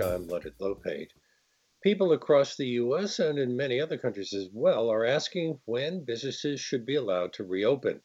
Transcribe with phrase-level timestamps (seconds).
[0.00, 1.12] I'm Leonard Lopate.
[1.82, 6.60] People across the US and in many other countries as well are asking when businesses
[6.60, 8.02] should be allowed to reopen.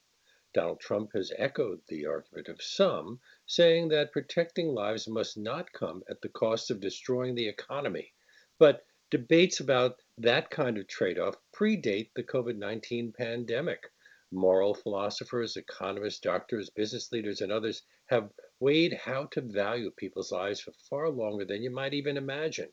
[0.54, 6.02] Donald Trump has echoed the argument of some, saying that protecting lives must not come
[6.10, 8.14] at the cost of destroying the economy.
[8.58, 13.92] But debates about that kind of trade off predate the COVID 19 pandemic.
[14.34, 18.32] Moral philosophers, economists, doctors, business leaders, and others have
[18.62, 22.72] weighed how to value people's lives for far longer than you might even imagine.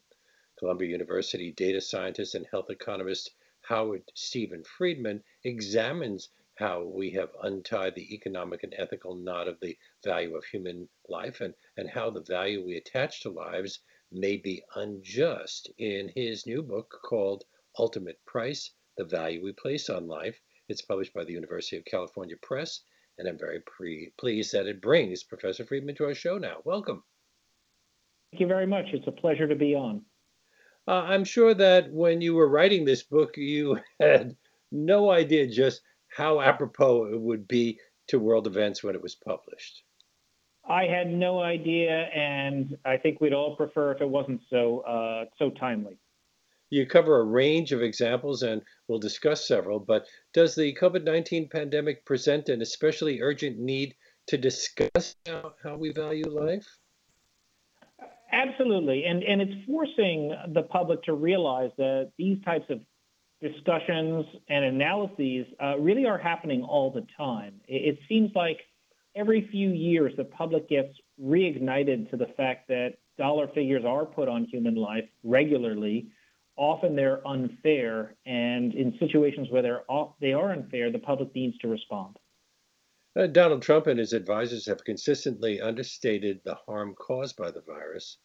[0.56, 7.94] Columbia University data scientist and health economist Howard Stephen Friedman examines how we have untied
[7.94, 12.22] the economic and ethical knot of the value of human life and, and how the
[12.22, 17.44] value we attach to lives may be unjust in his new book called
[17.78, 20.40] Ultimate Price The Value We Place on Life.
[20.68, 22.80] It's published by the University of California Press,
[23.18, 26.58] and I'm very pre- pleased that it brings Professor Friedman to our show now.
[26.64, 27.02] Welcome.
[28.30, 28.86] Thank you very much.
[28.92, 30.02] It's a pleasure to be on.
[30.86, 34.36] Uh, I'm sure that when you were writing this book, you had
[34.70, 39.82] no idea just how apropos it would be to world events when it was published.
[40.68, 45.24] I had no idea, and I think we'd all prefer if it wasn't so uh,
[45.38, 45.98] so timely.
[46.70, 49.78] You cover a range of examples, and we'll discuss several.
[49.78, 53.94] But does the COVID 19 pandemic present an especially urgent need
[54.26, 56.66] to discuss how, how we value life?
[58.30, 62.80] Absolutely, and and it's forcing the public to realize that these types of
[63.40, 67.54] discussions and analyses uh, really are happening all the time.
[67.68, 68.58] It, it, seems like
[69.14, 74.28] every few years the public gets reignited to the fact that dollar figures are put
[74.28, 76.08] on human life regularly.
[76.58, 81.56] Often they're unfair, and in situations where they're off, they are unfair, the public needs
[81.58, 82.18] to respond.
[83.16, 88.18] Uh, Donald Trump and his advisors have consistently understated the harm caused by the virus.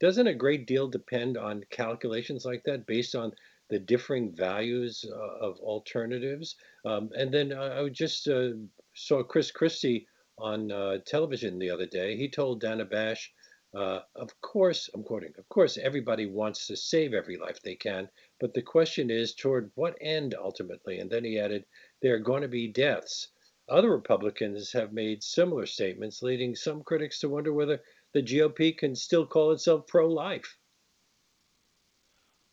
[0.00, 3.32] Doesn't a great deal depend on calculations like that based on
[3.68, 6.56] the differing values uh, of alternatives?
[6.84, 8.50] Um, and then I just uh,
[8.94, 10.06] saw Chris Christie
[10.38, 12.16] on uh, television the other day.
[12.16, 13.32] He told Dana Bash,
[13.74, 18.08] uh, of course, I'm quoting, of course, everybody wants to save every life they can,
[18.40, 20.98] but the question is toward what end ultimately?
[20.98, 21.64] And then he added,
[22.02, 23.28] there are going to be deaths.
[23.68, 27.80] Other Republicans have made similar statements, leading some critics to wonder whether
[28.12, 30.56] the GOP can still call itself pro life.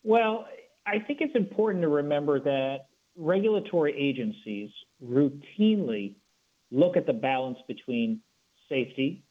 [0.04, 0.46] Well,
[0.86, 2.86] I think it's important to remember that
[3.16, 4.70] regulatory agencies
[5.04, 6.14] routinely
[6.70, 8.20] look at the balance between
[8.68, 9.24] safety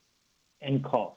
[0.62, 1.17] and costs.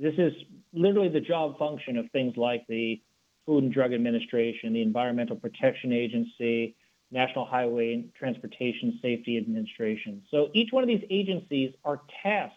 [0.00, 0.32] This is
[0.72, 3.02] literally the job function of things like the
[3.44, 6.74] Food and Drug Administration, the Environmental Protection Agency,
[7.10, 10.22] National Highway and Transportation Safety Administration.
[10.30, 12.56] So each one of these agencies are tasked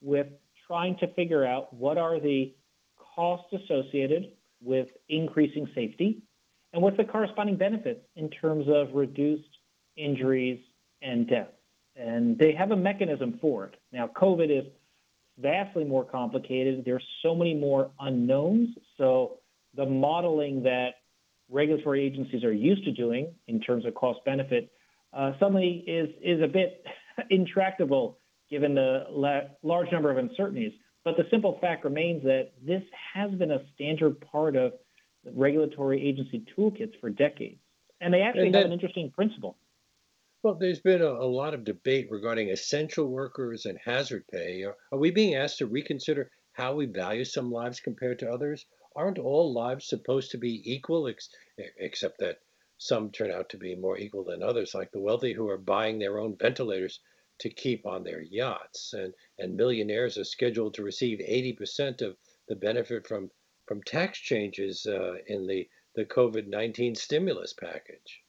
[0.00, 0.28] with
[0.66, 2.54] trying to figure out what are the
[3.14, 4.32] costs associated
[4.62, 6.22] with increasing safety
[6.72, 9.58] and what's the corresponding benefits in terms of reduced
[9.96, 10.60] injuries
[11.02, 11.52] and deaths.
[11.96, 13.74] And they have a mechanism for it.
[13.92, 14.64] Now, COVID is
[15.38, 16.82] vastly more complicated.
[16.84, 18.70] There's so many more unknowns.
[18.98, 19.38] So
[19.74, 20.90] the modeling that
[21.50, 24.70] regulatory agencies are used to doing in terms of cost benefit
[25.12, 26.84] uh, suddenly is is a bit
[27.30, 28.18] intractable
[28.50, 30.72] given the la- large number of uncertainties.
[31.04, 32.82] But the simple fact remains that this
[33.14, 34.72] has been a standard part of
[35.34, 37.60] regulatory agency toolkits for decades,
[38.00, 39.56] and they actually and then, have an interesting principle.
[40.42, 44.62] Well, there's been a, a, lot of debate regarding essential workers and hazard pay.
[44.64, 48.66] Are, are we being asked to reconsider how we value some lives compared to others?
[48.94, 51.30] aren't all lives supposed to be equal, ex-
[51.78, 52.40] except that
[52.76, 55.98] some turn out to be more equal than others, like the wealthy who are buying
[55.98, 57.00] their own ventilators
[57.38, 62.16] to keep on their yachts, and, and millionaires are scheduled to receive 80% of
[62.48, 63.30] the benefit from,
[63.66, 68.21] from tax changes uh, in the, the COVID 19 stimulus package.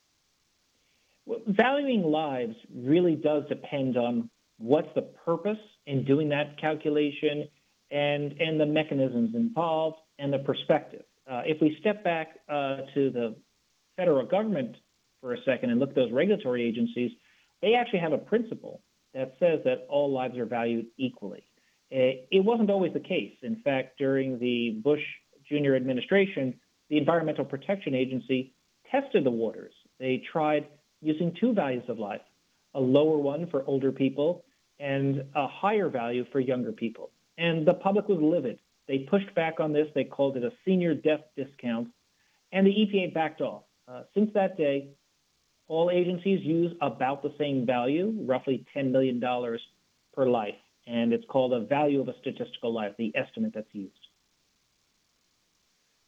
[1.47, 7.47] Valuing lives really does depend on what's the purpose in doing that calculation
[7.91, 11.03] and, and the mechanisms involved and the perspective.
[11.29, 13.35] Uh, if we step back uh, to the
[13.95, 14.75] federal government
[15.21, 17.11] for a second and look at those regulatory agencies,
[17.61, 18.81] they actually have a principle
[19.13, 21.47] that says that all lives are valued equally.
[21.91, 23.33] Uh, it wasn't always the case.
[23.43, 25.01] In fact, during the Bush
[25.47, 25.75] Jr.
[25.75, 26.55] administration,
[26.89, 28.53] the Environmental Protection Agency
[28.89, 29.73] tested the waters.
[29.99, 30.67] They tried
[31.03, 32.21] using two values of life
[32.75, 34.43] a lower one for older people
[34.79, 37.11] and a higher value for younger people.
[37.37, 38.59] And the public was livid.
[38.87, 39.87] They pushed back on this.
[39.93, 41.89] They called it a senior death discount,
[42.51, 43.63] and the EPA backed off.
[43.87, 44.89] Uh, since that day,
[45.67, 49.21] all agencies use about the same value, roughly $10 million
[50.13, 50.55] per life,
[50.87, 53.93] and it's called a value of a statistical life, the estimate that's used.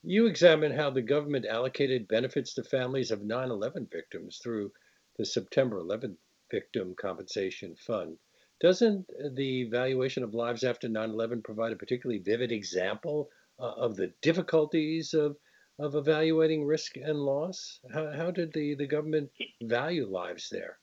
[0.03, 4.71] You examine how the government allocated benefits to families of 9 11 victims through
[5.17, 6.17] the September 11th
[6.51, 8.17] Victim Compensation Fund.
[8.61, 13.29] Doesn't the valuation of lives after 9 11 provide a particularly vivid example
[13.59, 15.35] uh, of the difficulties of,
[15.79, 17.79] of evaluating risk and loss?
[17.93, 19.29] How, how did the, the government
[19.61, 20.77] value lives there?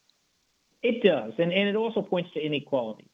[0.83, 3.09] It does, and, and it also points to inequality.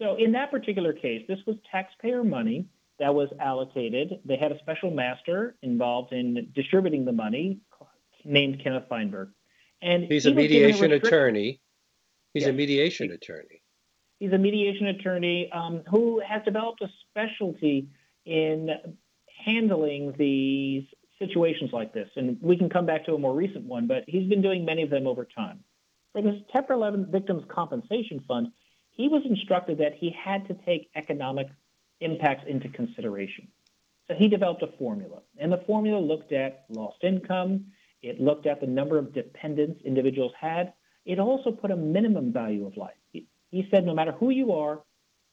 [0.00, 2.66] So, in that particular case, this was taxpayer money
[2.98, 4.20] that was allocated.
[4.24, 7.60] They had a special master involved in distributing the money
[8.24, 9.30] named Kenneth Feinberg.
[9.84, 11.60] And he's he a mediation attorney.
[12.32, 12.50] He's yes.
[12.50, 13.62] a mediation attorney.
[14.18, 17.88] He's a mediation attorney um, who has developed a specialty
[18.24, 18.70] in
[19.44, 20.84] handling these
[21.18, 22.08] situations like this.
[22.16, 24.82] And we can come back to a more recent one, but he's been doing many
[24.82, 25.60] of them over time.
[26.12, 28.48] For the September 11 Victims Compensation Fund,
[28.90, 31.48] he was instructed that he had to take economic
[32.00, 33.48] impacts into consideration.
[34.08, 37.66] So he developed a formula, and the formula looked at lost income,
[38.04, 40.74] it looked at the number of dependents individuals had,
[41.06, 42.94] it also put a minimum value of life.
[43.12, 44.82] He, said no matter who you are,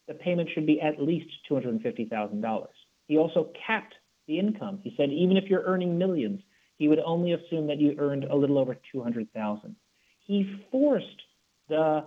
[0.07, 2.68] the payment should be at least $250,000.
[3.07, 3.95] He also capped
[4.27, 4.79] the income.
[4.83, 6.41] He said even if you're earning millions,
[6.77, 9.75] he would only assume that you earned a little over 200,000.
[10.25, 11.07] He forced
[11.68, 12.06] the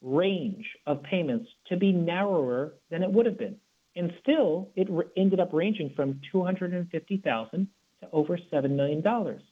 [0.00, 3.56] range of payments to be narrower than it would have been.
[3.94, 7.68] And still, it ended up ranging from 250,000
[8.02, 9.02] to over $7 million.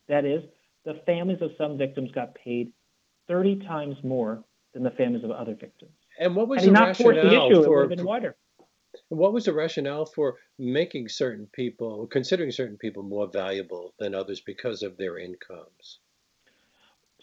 [0.08, 0.42] That is,
[0.84, 2.72] the families of some victims got paid
[3.28, 4.44] 30 times more
[4.74, 5.92] than the families of other victims.
[6.18, 8.34] And what was Had the rationale the issue, for, for
[9.08, 14.40] what was the rationale for making certain people, considering certain people more valuable than others
[14.40, 16.00] because of their incomes?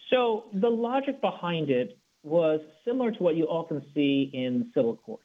[0.09, 5.23] So the logic behind it was similar to what you often see in civil courts.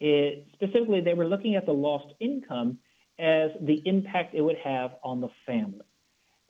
[0.00, 2.78] It, specifically, they were looking at the lost income
[3.22, 5.86] as the impact it would have on the family.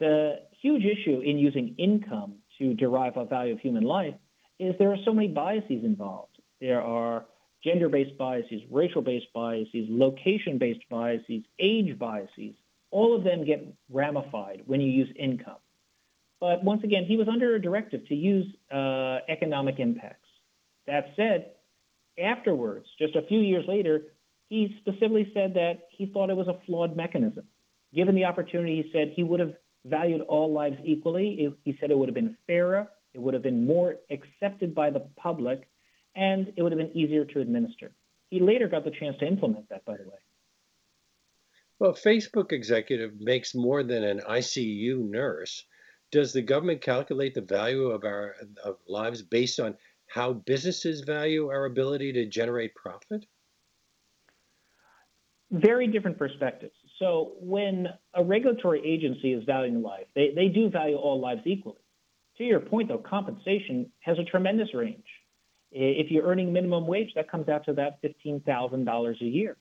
[0.00, 4.14] The huge issue in using income to derive a value of human life
[4.58, 6.38] is there are so many biases involved.
[6.60, 7.26] There are
[7.62, 12.54] gender based biases, racial based biases, location based biases, age biases.
[12.90, 15.56] All of them get ramified when you use income.
[16.40, 20.28] But once again, he was under a directive to use uh, economic impacts.
[20.86, 21.52] That said,
[22.18, 24.02] afterwards, just a few years later,
[24.52, 27.42] he specifically said that he thought it was a flawed mechanism.
[27.94, 29.54] Given the opportunity, he said he would have
[29.86, 31.56] valued all lives equally.
[31.64, 35.08] He said it would have been fairer, it would have been more accepted by the
[35.16, 35.70] public,
[36.14, 37.92] and it would have been easier to administer.
[38.28, 40.18] He later got the chance to implement that, by the way.
[41.78, 45.64] Well, a Facebook executive makes more than an ICU nurse
[46.10, 49.78] does the government calculate the value of our of lives based on
[50.08, 53.24] how businesses value our ability to generate profit?
[55.52, 56.72] Very different perspectives.
[56.98, 61.76] So when a regulatory agency is valuing life, they, they do value all lives equally.
[62.38, 65.04] To your point, though, compensation has a tremendous range.
[65.70, 69.56] If you're earning minimum wage, that comes out to about $15,000 a year.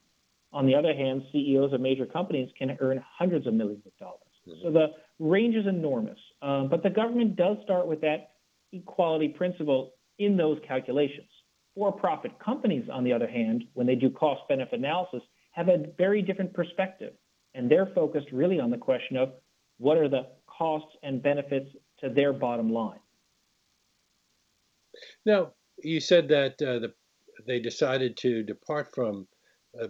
[0.53, 4.19] On the other hand, CEOs of major companies can earn hundreds of millions of dollars.
[4.47, 4.61] Mm-hmm.
[4.63, 4.87] So the
[5.19, 6.19] range is enormous.
[6.41, 8.31] Um, but the government does start with that
[8.73, 11.27] equality principle in those calculations.
[11.75, 15.85] For profit companies, on the other hand, when they do cost benefit analysis, have a
[15.97, 17.13] very different perspective.
[17.53, 19.33] And they're focused really on the question of
[19.77, 22.99] what are the costs and benefits to their bottom line.
[25.25, 25.51] Now,
[25.83, 26.93] you said that uh, the,
[27.45, 29.27] they decided to depart from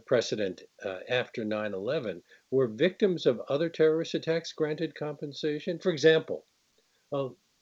[0.06, 2.22] precedent uh, after 9 11.
[2.52, 5.80] Were victims of other terrorist attacks granted compensation?
[5.80, 6.46] For example,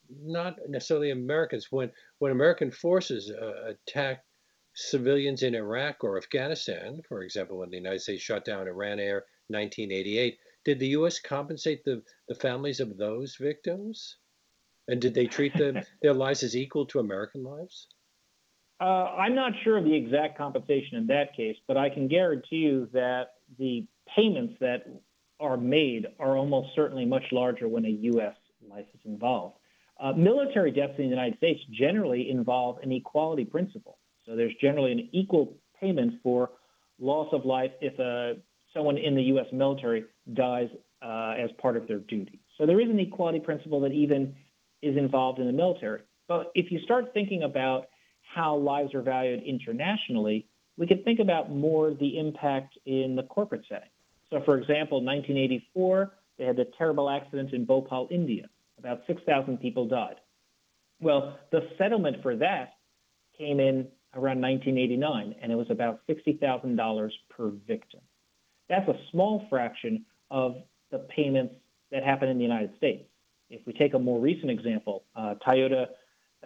[0.10, 1.68] not necessarily Americans.
[1.72, 4.26] When, when American forces uh, attacked
[4.80, 9.26] civilians in Iraq or Afghanistan, for example, when the United States shut down Iran Air
[9.48, 11.20] 1988, did the U.S.
[11.20, 14.18] compensate the, the families of those victims?
[14.88, 17.88] And did they treat them, their lives as equal to American lives?
[18.80, 22.58] Uh, I'm not sure of the exact compensation in that case, but I can guarantee
[22.58, 24.86] you that the payments that
[25.40, 28.36] are made are almost certainly much larger when a U.S.
[28.70, 29.58] life is involved.
[30.00, 33.99] Uh, military deaths in the United States generally involve an equality principle.
[34.30, 36.52] So there's generally an equal payment for
[37.00, 38.40] loss of life if uh,
[38.76, 39.48] someone in the U.S.
[39.52, 40.70] military dies
[41.02, 42.40] uh, as part of their duty.
[42.58, 44.36] So there is an equality principle that even
[44.84, 46.02] is involved in the military.
[46.28, 47.88] But if you start thinking about
[48.22, 50.46] how lives are valued internationally,
[50.78, 53.90] we could think about more the impact in the corporate setting.
[54.30, 58.48] So, for example, 1984, they had the terrible accident in Bhopal, India.
[58.78, 60.18] About 6,000 people died.
[61.02, 62.74] Well, the settlement for that
[63.38, 68.02] came in around 1989, and it was about $60,000 per victim.
[68.68, 70.56] That's a small fraction of
[70.92, 71.56] the payments
[71.92, 73.08] that happen in the United States.
[73.50, 75.88] If we take a more recent example, uh, Toyota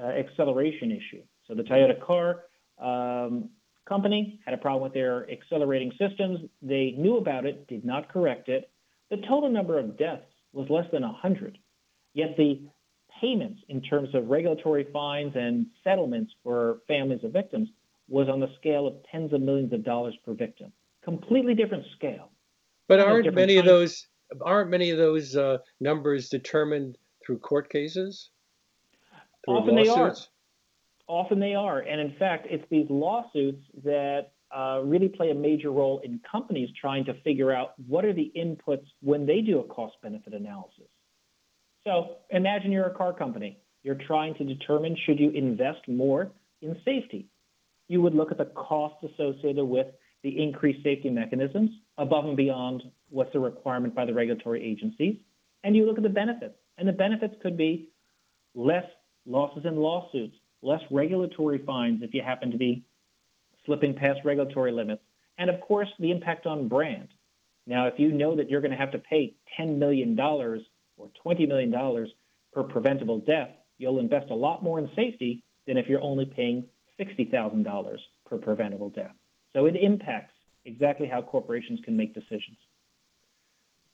[0.02, 1.22] uh, acceleration issue.
[1.48, 2.44] So the Toyota car
[2.80, 3.50] um,
[3.88, 6.40] company had a problem with their accelerating systems.
[6.62, 8.70] They knew about it, did not correct it.
[9.10, 11.58] The total number of deaths was less than 100.
[12.14, 12.62] Yet the
[13.24, 17.70] payments in terms of regulatory fines and settlements for families of victims
[18.10, 20.72] was on the scale of tens of millions of dollars per victim.
[21.06, 22.32] Completely different scale.
[22.90, 24.08] But aren't many of those
[24.42, 28.30] aren't many of those uh, numbers determined through court cases?
[29.46, 30.28] Through Often lawsuits?
[31.08, 31.20] they are.
[31.20, 35.72] Often they are, and in fact, it's these lawsuits that uh, really play a major
[35.72, 39.64] role in companies trying to figure out what are the inputs when they do a
[39.66, 40.88] cost benefit analysis.
[41.86, 43.58] So imagine you're a car company.
[43.84, 47.28] You're trying to determine should you invest more in safety.
[47.90, 49.88] You would look at the costs associated with
[50.24, 55.18] the increased safety mechanisms above and beyond what's a requirement by the regulatory agencies,
[55.64, 56.56] and you look at the benefits.
[56.78, 57.90] And the benefits could be
[58.56, 58.86] less
[59.26, 62.86] losses in lawsuits, less regulatory fines if you happen to be
[63.66, 65.02] slipping past regulatory limits,
[65.38, 67.10] and of course, the impact on brand.
[67.68, 70.16] Now, if you know that you're going to have to pay $10 million
[70.98, 71.72] or $20 million
[72.54, 76.66] per preventable death, you'll invest a lot more in safety than if you're only paying
[77.00, 79.16] $60,000 per preventable death.
[79.54, 80.34] So it impacts
[80.66, 82.58] exactly how corporations can make decisions.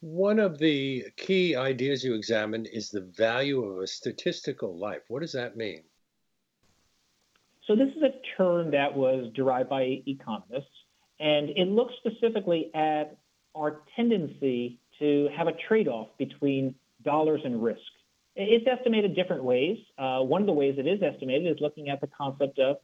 [0.02, 5.02] One of the key ideas you examined is the value of a statistical life.
[5.10, 5.84] What does that mean?
[7.68, 10.72] So, this is a term that was derived by economists,
[11.20, 13.18] and it looks specifically at
[13.56, 17.80] our tendency to have a trade off between dollars in risk.
[18.36, 19.78] It's estimated different ways.
[19.98, 22.78] Uh, one of the ways it is estimated is looking at the concept of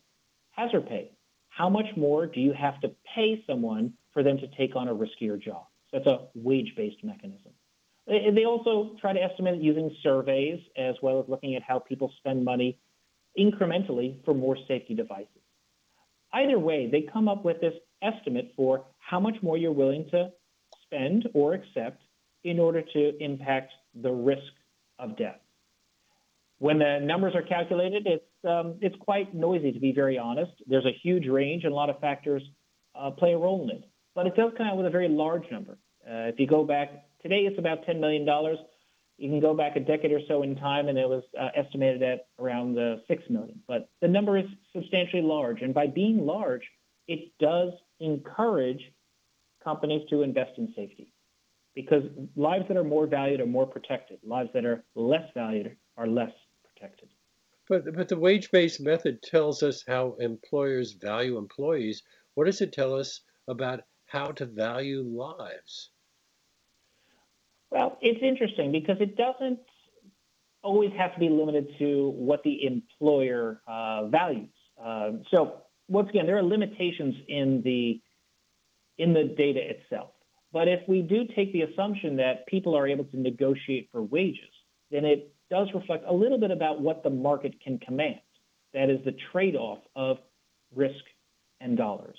[0.52, 1.12] hazard pay.
[1.50, 4.96] How much more do you have to pay someone for them to take on a
[4.96, 5.66] riskier job?
[5.92, 7.52] So that's a wage based mechanism.
[8.08, 12.12] They also try to estimate it using surveys as well as looking at how people
[12.18, 12.78] spend money
[13.40, 15.30] incrementally for more safety devices.
[16.34, 20.30] Either way, they come up with this estimate for how much more you're willing to
[20.84, 22.04] spend or accept
[22.44, 24.54] in order to impact the risk
[25.00, 25.40] of death.
[26.60, 30.52] When the numbers are calculated, it's um, it's quite noisy to be very honest.
[30.68, 32.42] There's a huge range, and a lot of factors
[32.96, 33.84] uh, play a role in it.
[34.14, 35.78] But it does come out with a very large number.
[36.08, 38.25] Uh, if you go back today, it's about $10 million.
[39.18, 42.04] You can go back a decade or so in time, and it was uh, estimated
[42.04, 43.62] at around the 6 million.
[43.68, 46.64] But the number is substantially large, and by being large,
[47.08, 48.82] it does encourage
[49.64, 51.12] companies to invest in safety,
[51.75, 52.03] because
[52.36, 54.20] lives that are more valued are more protected.
[54.24, 56.32] Lives that are less valued are less
[56.63, 57.10] protected.
[57.67, 62.03] But but the wage-based method tells us how employers value employees.
[62.36, 65.89] What does it tell us about how to value lives?
[67.72, 69.60] Well, it's interesting because it doesn't
[70.63, 74.50] always have to be limited to what the employer uh, values.
[74.82, 78.01] Uh, so once again, there are limitations in the
[78.98, 80.12] in the data itself.
[80.56, 84.50] But if we do take the assumption that people are able to negotiate for wages,
[84.90, 88.22] then it does reflect a little bit about what the market can command.
[88.74, 90.18] That is the trade-off of
[90.74, 91.04] risk
[91.60, 92.18] and dollars.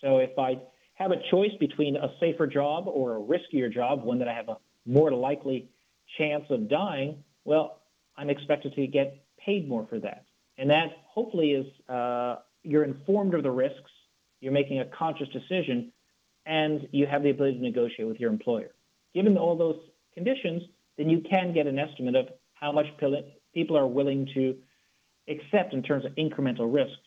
[0.00, 0.58] So if I
[0.94, 4.48] have a choice between a safer job or a riskier job, one that I have
[4.48, 5.70] a more likely
[6.18, 7.82] chance of dying, well,
[8.16, 10.24] I'm expected to get paid more for that.
[10.56, 13.92] And that hopefully is uh, you're informed of the risks,
[14.40, 15.92] you're making a conscious decision,
[16.48, 18.70] and you have the ability to negotiate with your employer.
[19.14, 19.78] Given all those
[20.14, 20.62] conditions,
[20.96, 22.86] then you can get an estimate of how much
[23.54, 24.56] people are willing to
[25.28, 26.98] accept in terms of incremental risk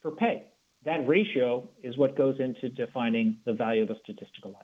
[0.00, 0.44] for pay.
[0.86, 4.62] That ratio is what goes into defining the value of a statistical life.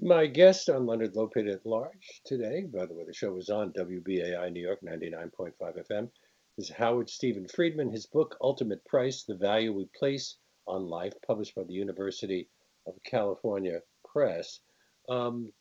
[0.00, 3.74] My guest on Leonard Lopate at Large today, by the way, the show was on
[3.74, 6.08] WBAI New York 99.5 FM,
[6.56, 7.92] is Howard Stephen Friedman.
[7.92, 12.48] His book, Ultimate Price The Value We Place on Life, published by the University
[12.86, 14.60] of California Press.
[15.08, 15.52] Um,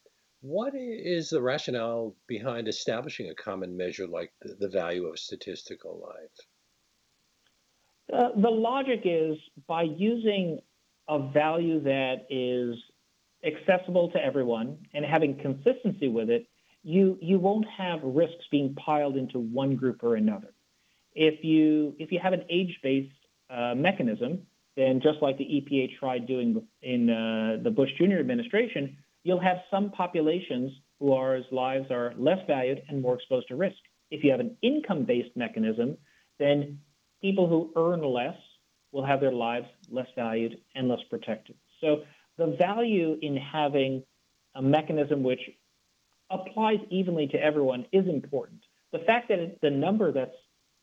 [0.42, 6.02] what is the rationale behind establishing a common measure like the, the value of statistical
[6.02, 6.48] life?
[8.12, 9.38] Uh, the logic is
[9.68, 10.60] by using
[11.08, 12.76] a value that is
[13.44, 16.48] accessible to everyone and having consistency with it,
[16.84, 20.54] you you won't have risks being piled into one group or another.
[21.14, 23.14] If you if you have an age-based
[23.50, 24.42] uh, mechanism,
[24.76, 28.20] then just like the EPA tried doing in uh, the Bush Jr.
[28.20, 33.78] administration, you'll have some populations whose lives are less valued and more exposed to risk.
[34.12, 35.98] If you have an income-based mechanism,
[36.40, 36.80] then
[37.22, 38.36] people who earn less
[38.92, 41.56] will have their lives less valued and less protected.
[41.80, 42.04] So
[42.38, 44.04] the value in having
[44.56, 45.42] a mechanism which
[46.30, 48.62] applies evenly to everyone is important.
[48.92, 50.32] The fact that the number that's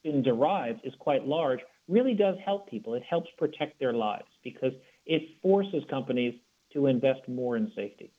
[0.02, 2.95] been derived is quite large really does help people.
[2.95, 4.73] It helps protect their lives because
[5.07, 6.35] it forces companies
[6.73, 8.12] to invest more in safety.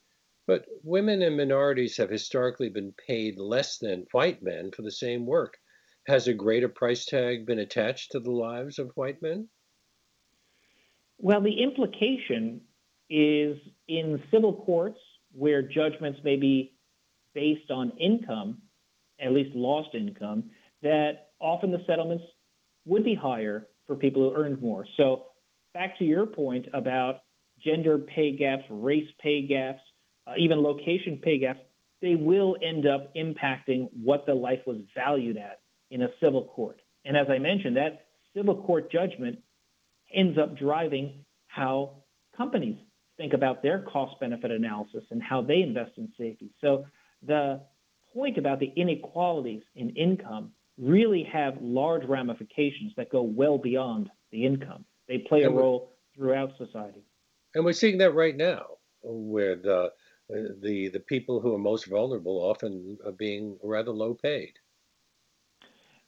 [0.47, 5.27] But women and minorities have historically been paid less than white men for the same
[5.27, 5.57] work.
[6.07, 9.47] Has a greater price tag been attached to the lives of white men?
[11.19, 12.61] Well, the implication
[13.11, 13.57] is
[13.87, 14.99] in civil courts
[15.33, 16.73] where judgments may be
[17.35, 18.61] based on income,
[19.19, 20.49] at least lost income,
[20.81, 22.23] that often the settlements
[22.85, 24.85] would be higher for people who earned more.
[24.97, 25.25] So,
[25.73, 27.21] back to your point about
[27.63, 29.81] gender pay gaps, race pay gaps,
[30.27, 31.59] uh, even location pay gaps,
[32.01, 35.59] they will end up impacting what the life was valued at
[35.91, 36.81] in a civil court.
[37.05, 38.05] And as I mentioned, that
[38.35, 39.39] civil court judgment
[40.13, 42.03] ends up driving how
[42.35, 42.77] companies
[43.17, 46.51] think about their cost benefit analysis and how they invest in safety.
[46.61, 46.85] So
[47.25, 47.61] the
[48.13, 54.45] point about the inequalities in income really have large ramifications that go well beyond the
[54.45, 54.85] income.
[55.07, 57.03] They play a role throughout society.
[57.55, 58.65] And we're seeing that right now,
[59.01, 59.91] where the
[60.29, 64.53] the the people who are most vulnerable often are being rather low paid.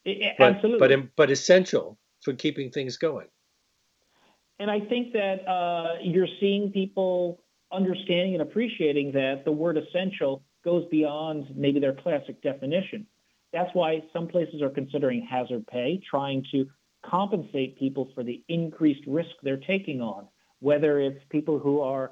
[0.05, 0.95] It, but, absolutely.
[0.95, 3.27] But but essential for keeping things going.
[4.59, 10.43] And I think that uh, you're seeing people understanding and appreciating that the word essential
[10.63, 13.07] goes beyond maybe their classic definition.
[13.53, 16.67] That's why some places are considering hazard pay, trying to
[17.05, 20.27] compensate people for the increased risk they're taking on,
[20.59, 22.11] whether it's people who are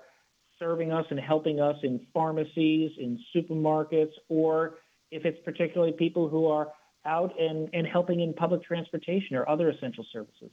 [0.58, 4.76] serving us and helping us in pharmacies, in supermarkets, or
[5.12, 6.70] if it's particularly people who are
[7.06, 10.52] out and, and helping in public transportation or other essential services.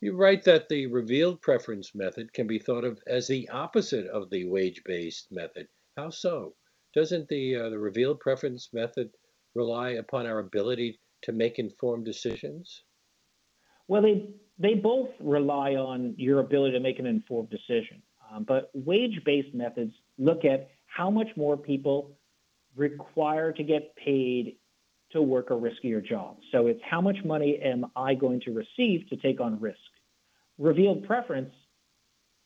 [0.00, 4.28] You write that the revealed preference method can be thought of as the opposite of
[4.30, 5.68] the wage-based method.
[5.96, 6.54] How so?
[6.94, 9.10] Doesn't the uh, the revealed preference method
[9.54, 12.82] rely upon our ability to make informed decisions?
[13.88, 18.02] Well, they they both rely on your ability to make an informed decision.
[18.32, 22.12] Um, but wage-based methods look at how much more people
[22.76, 24.56] require to get paid
[25.10, 26.38] to work a riskier job.
[26.52, 29.78] So it's how much money am I going to receive to take on risk?
[30.58, 31.52] Revealed preference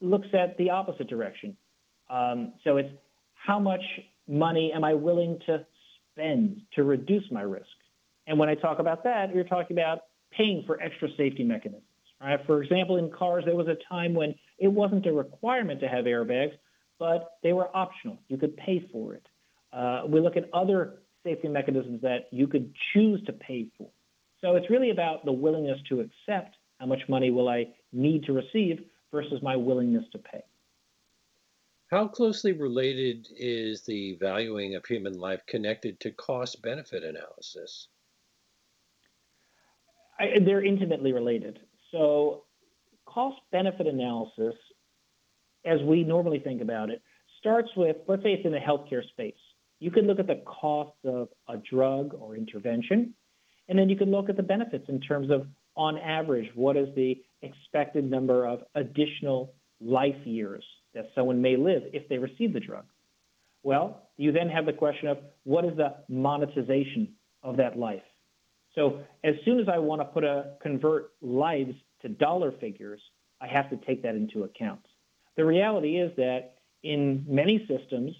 [0.00, 1.56] looks at the opposite direction.
[2.10, 2.90] Um, so it's
[3.34, 3.82] how much
[4.28, 5.64] money am I willing to
[6.16, 7.66] spend to reduce my risk?
[8.26, 10.00] And when I talk about that, you're talking about
[10.32, 11.82] paying for extra safety mechanisms.
[12.20, 12.40] Right?
[12.46, 16.06] For example, in cars, there was a time when it wasn't a requirement to have
[16.06, 16.52] airbags,
[16.98, 18.18] but they were optional.
[18.28, 19.26] You could pay for it.
[19.72, 23.88] Uh, we look at other safety mechanisms that you could choose to pay for.
[24.40, 28.32] So it's really about the willingness to accept how much money will I need to
[28.32, 28.80] receive
[29.12, 30.42] versus my willingness to pay.
[31.88, 37.88] How closely related is the valuing of human life connected to cost benefit analysis?
[40.18, 41.60] I, they're intimately related.
[41.92, 42.44] So,
[43.06, 44.54] cost benefit analysis,
[45.64, 47.02] as we normally think about it,
[47.38, 49.34] starts with let's say it's in the healthcare space.
[49.78, 53.14] You can look at the cost of a drug or intervention,
[53.68, 55.46] and then you can look at the benefits in terms of,
[55.76, 60.64] on average, what is the expected number of additional life years
[60.96, 62.84] that someone may live if they receive the drug.
[63.62, 68.02] Well, you then have the question of what is the monetization of that life?
[68.74, 73.00] So as soon as I want to put a convert lives to dollar figures,
[73.40, 74.80] I have to take that into account.
[75.36, 78.12] The reality is that in many systems,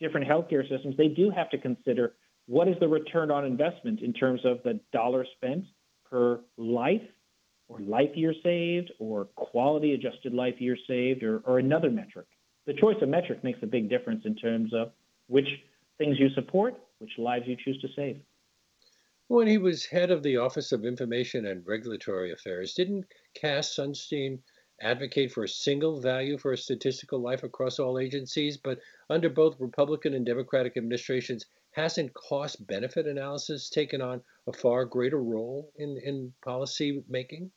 [0.00, 2.14] different healthcare systems, they do have to consider
[2.46, 5.64] what is the return on investment in terms of the dollar spent
[6.08, 7.02] per life
[7.68, 12.26] or life year saved or quality adjusted life year saved or, or another metric.
[12.66, 14.92] The choice of metric makes a big difference in terms of
[15.28, 15.48] which
[15.98, 18.20] things you support, which lives you choose to save.
[19.28, 23.04] When he was head of the Office of Information and Regulatory Affairs, didn't
[23.34, 24.38] Cass Sunstein
[24.80, 28.56] advocate for a single value for a statistical life across all agencies?
[28.56, 34.86] But under both Republican and Democratic administrations, hasn't cost benefit analysis taken on a far
[34.86, 37.50] greater role in, in policy making?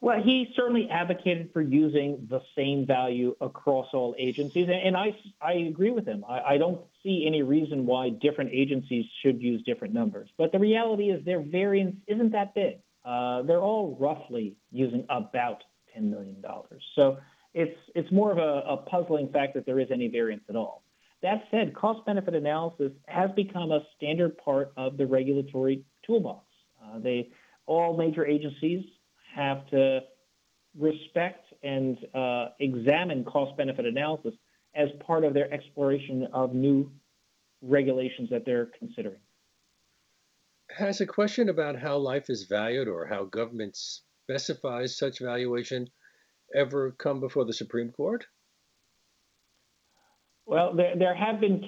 [0.00, 5.54] Well, he certainly advocated for using the same value across all agencies, and I, I
[5.54, 6.22] agree with him.
[6.28, 10.28] I, I don't see any reason why different agencies should use different numbers.
[10.36, 12.80] But the reality is their variance isn't that big.
[13.06, 15.62] Uh, they're all roughly using about
[15.96, 16.44] $10 million.
[16.94, 17.16] So
[17.54, 20.82] it's, it's more of a, a puzzling fact that there is any variance at all.
[21.22, 26.44] That said, cost benefit analysis has become a standard part of the regulatory toolbox.
[26.84, 27.30] Uh, they,
[27.64, 28.84] all major agencies
[29.36, 30.00] have to
[30.78, 34.34] respect and uh, examine cost benefit analysis
[34.74, 36.90] as part of their exploration of new
[37.62, 39.20] regulations that they're considering.
[40.76, 45.88] Has a question about how life is valued or how government specifies such valuation
[46.54, 48.26] ever come before the Supreme Court?
[50.44, 51.62] Well, there, there have been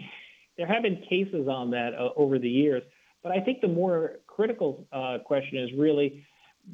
[0.57, 2.83] there have been cases on that uh, over the years,
[3.22, 6.24] but I think the more critical uh, question is really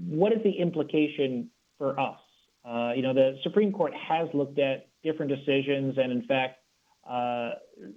[0.08, 2.18] what is the implication for us?
[2.64, 6.58] Uh, you know, the Supreme Court has looked at different decisions, and in fact,
[7.08, 7.50] uh,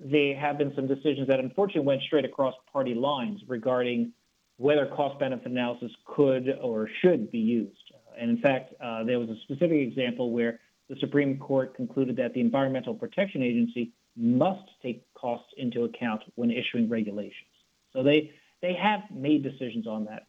[0.03, 4.11] there have been some decisions that unfortunately went straight across party lines regarding
[4.57, 7.93] whether cost benefit analysis could or should be used.
[8.19, 12.33] And in fact, uh, there was a specific example where the Supreme Court concluded that
[12.33, 17.51] the Environmental Protection Agency must take costs into account when issuing regulations.
[17.93, 18.31] So they
[18.61, 20.27] they have made decisions on that.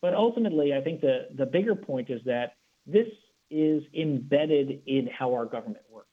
[0.00, 2.52] But ultimately, I think the, the bigger point is that
[2.86, 3.08] this
[3.50, 6.08] is embedded in how our government works.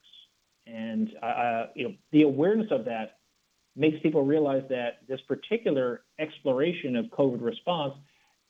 [0.66, 3.18] And uh, uh, you know, the awareness of that
[3.76, 7.94] makes people realize that this particular exploration of COVID response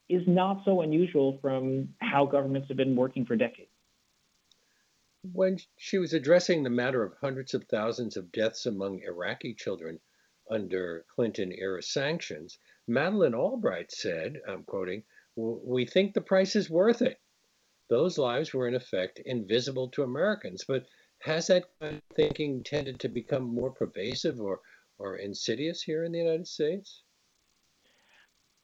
[0.08, 3.70] is not so unusual from how governments have been working for decades.
[5.34, 10.00] When she was addressing the matter of hundreds of thousands of deaths among Iraqi children
[10.50, 15.04] under Clinton era sanctions, Madeleine Albright said, I'm quoting,
[15.36, 17.18] We think the price is worth it.
[17.90, 20.86] Those lives were in effect invisible to Americans, but
[21.20, 24.60] has that kind of thinking tended to become more pervasive or,
[24.98, 27.04] or insidious here in the United States?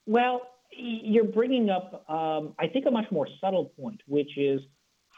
[0.05, 4.62] Well, you're bringing up, um, I think, a much more subtle point, which is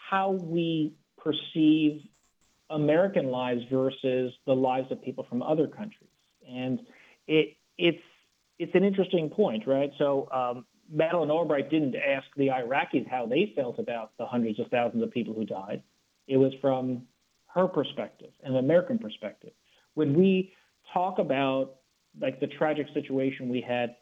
[0.09, 2.01] how we perceive
[2.69, 6.09] American lives versus the lives of people from other countries,
[6.49, 6.79] and
[7.27, 8.01] it, it's
[8.59, 9.91] it's an interesting point, right?
[9.97, 14.67] So um, Madeleine Albright didn't ask the Iraqis how they felt about the hundreds of
[14.67, 15.81] thousands of people who died.
[16.27, 17.03] It was from
[17.53, 19.51] her perspective the American perspective.
[19.95, 20.53] When we
[20.93, 21.75] talk about
[22.19, 23.95] like the tragic situation we had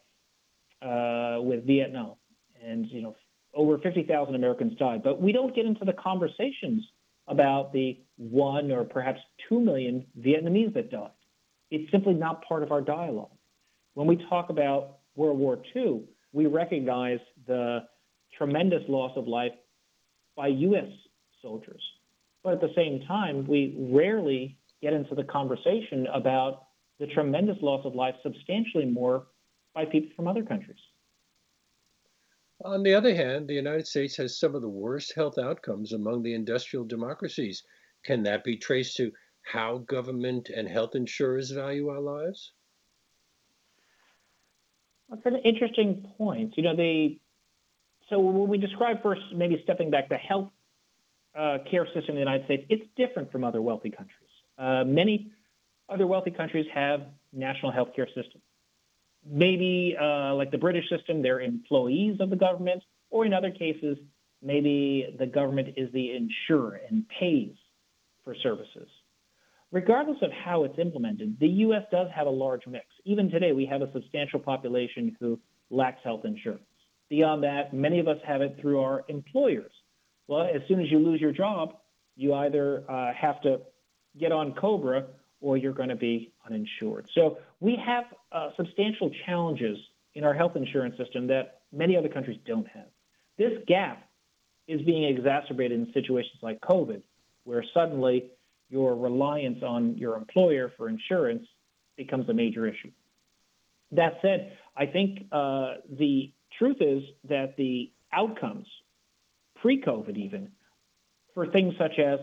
[0.86, 2.14] uh, with Vietnam,
[2.62, 3.16] and you know,
[3.54, 6.82] over 50,000 Americans died, but we don't get into the conversations
[7.28, 11.10] about the one or perhaps two million Vietnamese that died.
[11.70, 13.30] It's simply not part of our dialogue.
[13.94, 16.02] When we talk about World War II,
[16.32, 17.80] we recognize the
[18.36, 19.52] tremendous loss of life
[20.36, 20.88] by U.S.
[21.40, 21.82] soldiers.
[22.42, 26.64] But at the same time, we rarely get into the conversation about
[26.98, 29.26] the tremendous loss of life, substantially more
[29.74, 30.78] by people from other countries.
[32.64, 36.22] On the other hand, the United States has some of the worst health outcomes among
[36.22, 37.62] the industrial democracies.
[38.04, 42.52] Can that be traced to how government and health insurers value our lives?
[45.12, 46.56] That's an interesting point.
[46.56, 47.18] You know, they
[48.08, 50.50] so when we describe first, maybe stepping back, the health
[51.38, 54.30] uh, care system in the United States, it's different from other wealthy countries.
[54.58, 55.30] Uh, many
[55.88, 58.42] other wealthy countries have national health care systems
[59.24, 63.98] maybe uh, like the British system, they're employees of the government, or in other cases,
[64.42, 67.54] maybe the government is the insurer and pays
[68.24, 68.88] for services.
[69.72, 71.82] Regardless of how it's implemented, the U.S.
[71.90, 72.84] does have a large mix.
[73.06, 76.62] Even today, we have a substantial population who lacks health insurance.
[77.08, 79.72] Beyond that, many of us have it through our employers.
[80.28, 81.76] Well, as soon as you lose your job,
[82.16, 83.60] you either uh, have to
[84.20, 85.06] get on COBRA
[85.40, 87.08] or you're going to be uninsured.
[87.14, 89.78] So we have uh, substantial challenges
[90.14, 92.88] in our health insurance system that many other countries don't have.
[93.38, 94.06] This gap
[94.68, 97.00] is being exacerbated in situations like COVID,
[97.44, 98.30] where suddenly
[98.72, 101.46] your reliance on your employer for insurance
[101.98, 102.90] becomes a major issue.
[103.90, 108.66] That said, I think uh, the truth is that the outcomes,
[109.60, 110.52] pre COVID even,
[111.34, 112.18] for things such as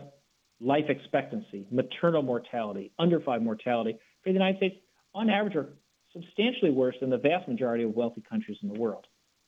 [0.60, 4.76] life expectancy, maternal mortality, under five mortality for the United States,
[5.14, 5.68] on average, are
[6.12, 9.06] substantially worse than the vast majority of wealthy countries in the world.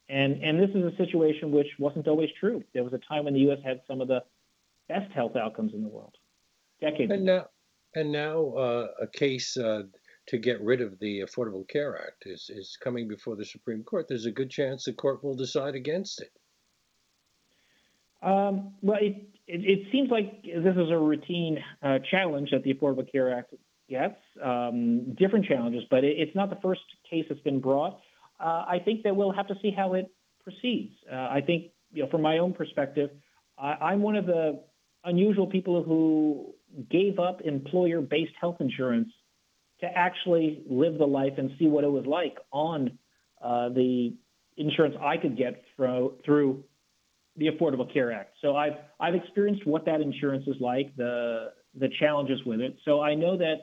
[0.09, 2.63] And, and this is a situation which wasn't always true.
[2.73, 3.59] There was a time when the U.S.
[3.65, 4.21] had some of the
[4.89, 6.15] best health outcomes in the world,
[6.83, 7.25] decades and.
[7.25, 7.47] Now,
[7.95, 9.83] and now uh, a case uh,
[10.29, 14.07] to get rid of the Affordable Care Act is, is coming before the Supreme Court.
[14.09, 16.31] There's a good chance the court will decide against it.
[18.23, 19.17] Um, well, it,
[19.49, 23.53] it, it, seems like this is a routine uh, challenge that the Affordable Care Act
[23.91, 27.99] gets, um, different challenges, but it, it's not the first case that's been brought.
[28.39, 30.07] Uh, I think that we'll have to see how it
[30.45, 30.95] proceeds.
[31.11, 33.11] Uh, I think, you know, from my own perspective,
[33.59, 34.63] I, am one of the
[35.05, 36.55] unusual people who
[36.91, 39.11] gave up employer-based health insurance
[39.81, 42.99] to actually live the life and see what it was like on
[43.43, 44.15] uh, the
[44.57, 46.65] insurance I could get through, through
[47.37, 48.37] the Affordable Care Act.
[48.43, 52.77] So I've I've experienced what that insurance is like, the the challenges with it.
[52.85, 53.57] So I know that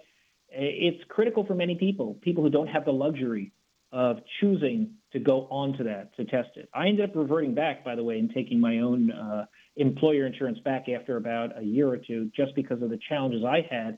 [0.52, 3.52] It's critical for many people, people who don't have the luxury
[3.92, 6.70] of choosing to go onto that to test it.
[6.74, 9.46] I ended up reverting back, by the way, and taking my own uh,
[9.80, 13.66] employer insurance back after about a year or two, just because of the challenges I
[13.70, 13.98] had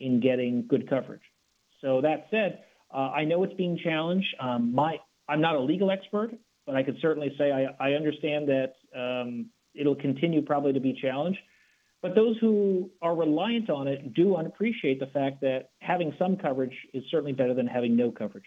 [0.00, 1.22] in getting good coverage.
[1.80, 4.26] So that said, uh, I know it's being challenged.
[4.40, 4.96] Um, my
[5.28, 6.32] I'm not a legal expert,
[6.66, 10.98] but I could certainly say I, I understand that um, it'll continue probably to be
[11.00, 11.38] challenged.
[12.02, 16.74] But those who are reliant on it do appreciate the fact that having some coverage
[16.92, 18.46] is certainly better than having no coverage.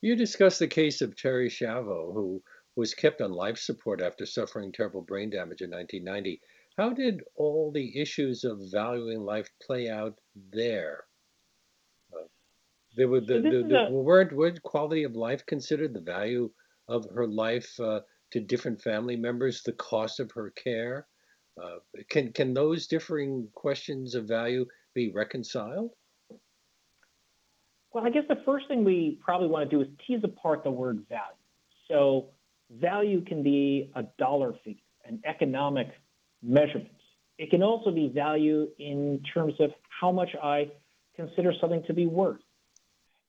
[0.00, 2.40] You discussed the case of Terri Schiavo, who
[2.78, 6.40] was kept on life support after suffering terrible brain damage in 1990.
[6.76, 10.14] How did all the issues of valuing life play out
[10.52, 11.02] there?
[12.14, 12.28] Uh,
[12.94, 13.90] there were the, the, the, a...
[13.90, 16.50] weren't, weren't quality of life considered the value
[16.86, 17.98] of her life uh,
[18.30, 21.08] to different family members, the cost of her care?
[21.60, 24.64] Uh, can can those differing questions of value
[24.94, 25.90] be reconciled?
[27.92, 30.70] Well, I guess the first thing we probably want to do is tease apart the
[30.70, 31.34] word value.
[31.88, 32.28] So,
[32.70, 35.88] value can be a dollar figure, an economic
[36.42, 36.90] measurement.
[37.38, 40.70] It can also be value in terms of how much I
[41.14, 42.40] consider something to be worth.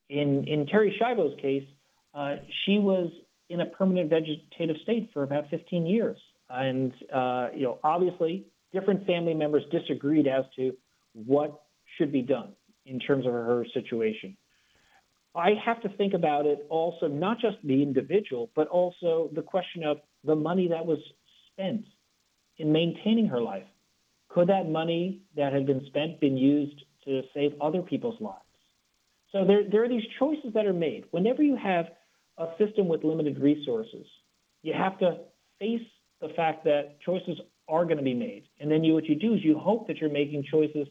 [0.10, 1.66] In, in Terri Schiavo's case,
[2.14, 3.12] uh, she was
[3.50, 6.18] in a permanent vegetative state for about 15 years.
[6.50, 10.76] And, uh, you know, obviously, different family members disagreed as to
[11.14, 11.62] what
[11.98, 12.54] should be done
[12.86, 14.36] in terms of her situation.
[15.36, 19.84] I have to think about it also, not just the individual, but also the question
[19.84, 21.00] of the money that was
[21.52, 21.86] spent
[22.58, 23.68] in maintaining her life.
[24.30, 28.40] Could that money that had been spent been used to save other people's lives?
[29.32, 31.06] So there, there are these choices that are made.
[31.12, 31.86] Whenever you have
[32.38, 34.06] a system with limited resources,
[34.64, 35.18] you have to
[35.60, 35.86] face
[36.22, 38.44] the fact that choices are going to be made.
[38.60, 40.88] And then you, what you do is you hope that you're making choices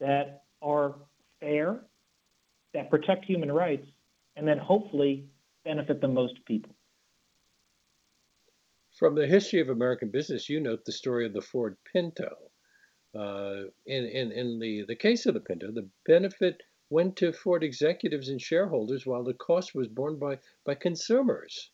[0.00, 0.94] that are
[1.40, 1.80] fair
[2.74, 3.86] that protect human rights
[4.36, 5.26] and that hopefully
[5.64, 6.74] benefit the most people.
[8.98, 12.36] From the history of American business, you note the story of the Ford Pinto.
[13.14, 17.64] Uh, in in, in the, the case of the Pinto, the benefit went to Ford
[17.64, 21.70] executives and shareholders while the cost was borne by, by consumers.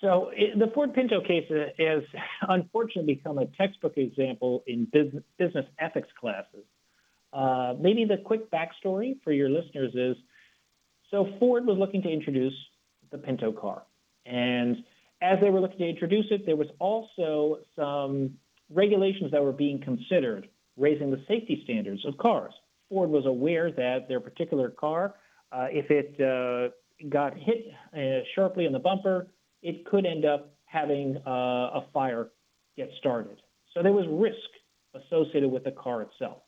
[0.00, 2.02] So it, the Ford Pinto case has
[2.48, 6.64] unfortunately become a textbook example in business, business ethics classes
[7.34, 10.16] uh, maybe the quick backstory for your listeners is
[11.10, 12.54] so Ford was looking to introduce
[13.10, 13.82] the Pinto car.
[14.26, 14.78] And
[15.22, 18.34] as they were looking to introduce it, there was also some
[18.70, 22.52] regulations that were being considered, raising the safety standards of cars.
[22.88, 25.14] Ford was aware that their particular car,
[25.52, 26.70] uh, if it uh,
[27.08, 27.66] got hit
[27.96, 29.28] uh, sharply in the bumper,
[29.62, 32.30] it could end up having uh, a fire
[32.76, 33.40] get started.
[33.72, 36.43] So there was risk associated with the car itself.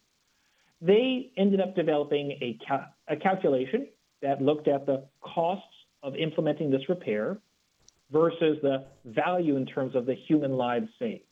[0.80, 3.88] They ended up developing a, ca- a calculation
[4.22, 5.64] that looked at the costs
[6.02, 7.38] of implementing this repair
[8.10, 11.22] versus the value in terms of the human lives saved.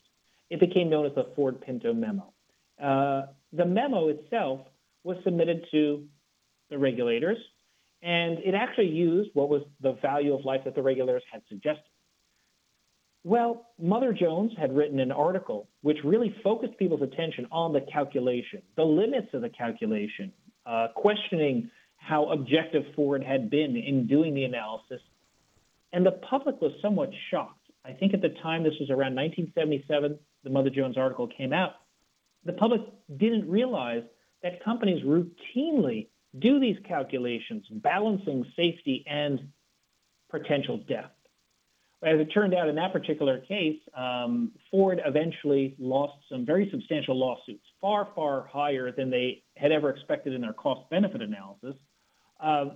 [0.50, 2.32] It became known as the Ford Pinto memo.
[2.82, 4.60] Uh, the memo itself
[5.04, 6.04] was submitted to
[6.70, 7.38] the regulators,
[8.02, 11.84] and it actually used what was the value of life that the regulators had suggested.
[13.26, 18.60] Well, Mother Jones had written an article which really focused people's attention on the calculation,
[18.76, 20.30] the limits of the calculation,
[20.66, 25.00] uh, questioning how objective Ford had been in doing the analysis.
[25.94, 27.70] And the public was somewhat shocked.
[27.82, 31.72] I think at the time, this was around 1977, the Mother Jones article came out.
[32.44, 32.82] The public
[33.16, 34.02] didn't realize
[34.42, 36.08] that companies routinely
[36.38, 39.48] do these calculations, balancing safety and
[40.30, 41.10] potential death
[42.04, 47.18] as it turned out in that particular case, um, Ford eventually lost some very substantial
[47.18, 51.74] lawsuits, far, far higher than they had ever expected in their cost benefit analysis.
[52.40, 52.66] Uh,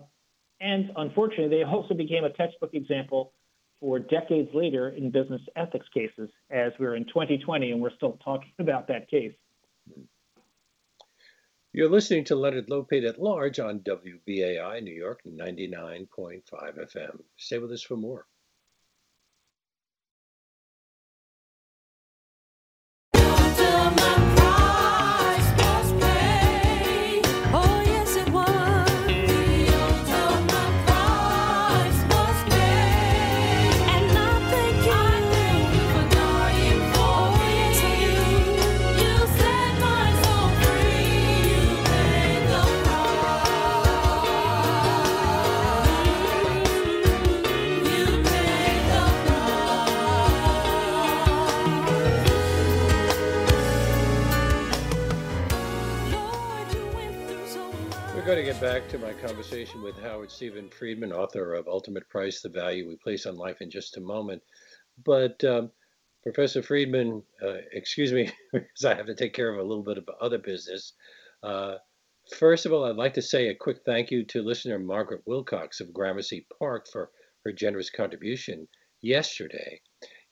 [0.61, 3.33] and unfortunately, they also became a textbook example
[3.81, 8.51] for decades later in business ethics cases, as we're in 2020 and we're still talking
[8.59, 9.35] about that case.
[11.73, 17.21] You're listening to Leonard Lopate at Large on WBAI New York 99.5 FM.
[17.37, 18.27] Stay with us for more.
[58.61, 62.97] Back to my conversation with Howard Stephen Friedman, author of Ultimate Price The Value We
[62.97, 64.43] Place on Life, in just a moment.
[65.05, 65.71] But um,
[66.25, 69.97] Professor Friedman, uh, excuse me, because I have to take care of a little bit
[69.97, 70.95] of other business.
[71.41, 71.77] Uh,
[72.37, 75.79] first of all, I'd like to say a quick thank you to listener Margaret Wilcox
[75.79, 77.13] of Gramercy Park for
[77.45, 78.67] her generous contribution
[79.01, 79.81] yesterday.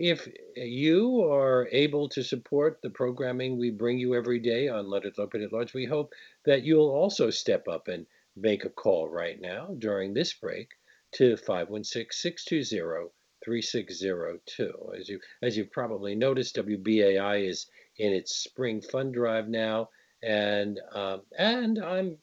[0.01, 5.15] If you are able to support the programming we bring you every day on It
[5.17, 6.13] Open at Large, we hope
[6.45, 8.05] that you'll also step up and
[8.37, 10.69] make a call right now during this break
[11.13, 13.11] to 516 620
[13.45, 14.93] 3602.
[14.99, 17.67] As you as you've probably noticed, WBAI is
[17.99, 19.89] in its spring fund drive now,
[20.23, 22.19] and um, and I'm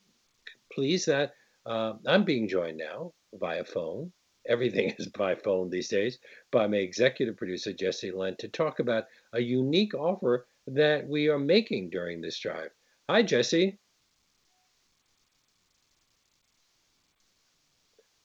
[0.72, 1.34] pleased that
[1.66, 4.12] uh, I'm being joined now via phone.
[4.48, 6.20] Everything is by phone these days
[6.52, 11.40] by my executive producer Jesse Lent to talk about a unique offer that we are
[11.40, 12.72] making during this drive.
[13.10, 13.80] Hi, Jesse.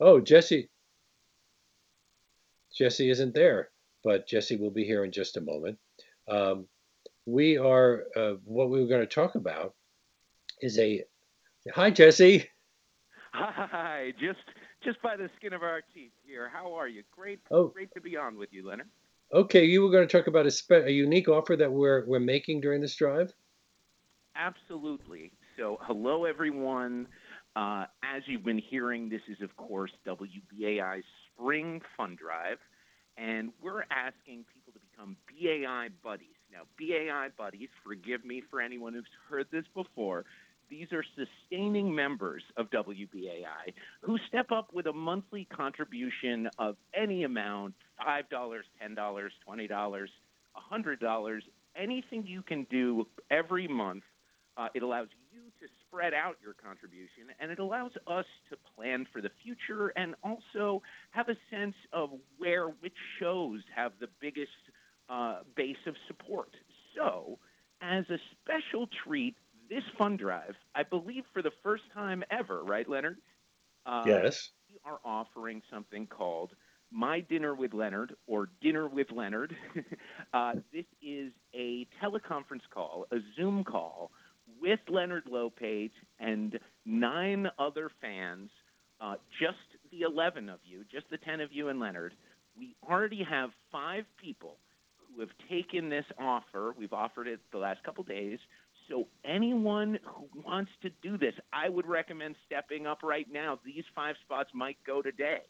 [0.00, 0.68] Oh, Jesse,
[2.76, 3.70] Jesse isn't there,
[4.04, 5.78] but Jesse will be here in just a moment.
[6.28, 6.66] Um,
[7.26, 9.74] we are, uh, what we were going to talk about
[10.60, 11.04] is a,
[11.74, 12.48] hi, Jesse.
[13.32, 14.40] Hi, just
[14.84, 16.48] just by the skin of our teeth here.
[16.52, 17.02] How are you?
[17.10, 17.68] Great, oh.
[17.68, 18.88] great to be on with you, Leonard.
[19.32, 22.20] Okay, you were going to talk about a, spe- a unique offer that we're we're
[22.20, 23.32] making during this drive.
[24.34, 25.32] Absolutely.
[25.56, 27.06] So, hello everyone.
[27.58, 31.02] Uh, as you've been hearing, this is of course WBAI's
[31.34, 32.58] Spring Fund Drive,
[33.16, 36.36] and we're asking people to become BAI buddies.
[36.52, 40.24] Now, BAI buddies, forgive me for anyone who's heard this before,
[40.70, 47.24] these are sustaining members of WBAI who step up with a monthly contribution of any
[47.24, 47.74] amount
[48.06, 50.06] $5, $10, $20,
[50.72, 51.40] $100,
[51.74, 54.04] anything you can do every month.
[54.56, 55.08] Uh, it allows
[55.60, 60.14] to spread out your contribution and it allows us to plan for the future and
[60.22, 64.50] also have a sense of where which shows have the biggest
[65.08, 66.50] uh, base of support.
[66.96, 67.38] So,
[67.80, 69.36] as a special treat
[69.70, 73.18] this fund drive, I believe for the first time ever, right, Leonard?
[73.86, 74.50] Uh, yes.
[74.68, 76.50] We are offering something called
[76.90, 79.56] My Dinner with Leonard or Dinner with Leonard.
[80.32, 84.10] uh, this is a teleconference call, a Zoom call
[84.60, 88.50] with Leonard Lopate and nine other fans,
[89.00, 89.56] uh, just
[89.90, 92.14] the 11 of you, just the 10 of you and Leonard.
[92.56, 94.56] We already have five people
[94.96, 96.74] who have taken this offer.
[96.76, 98.38] We've offered it the last couple days
[98.88, 103.58] so anyone who wants to do this, I would recommend stepping up right now.
[103.64, 105.42] These five spots might go today.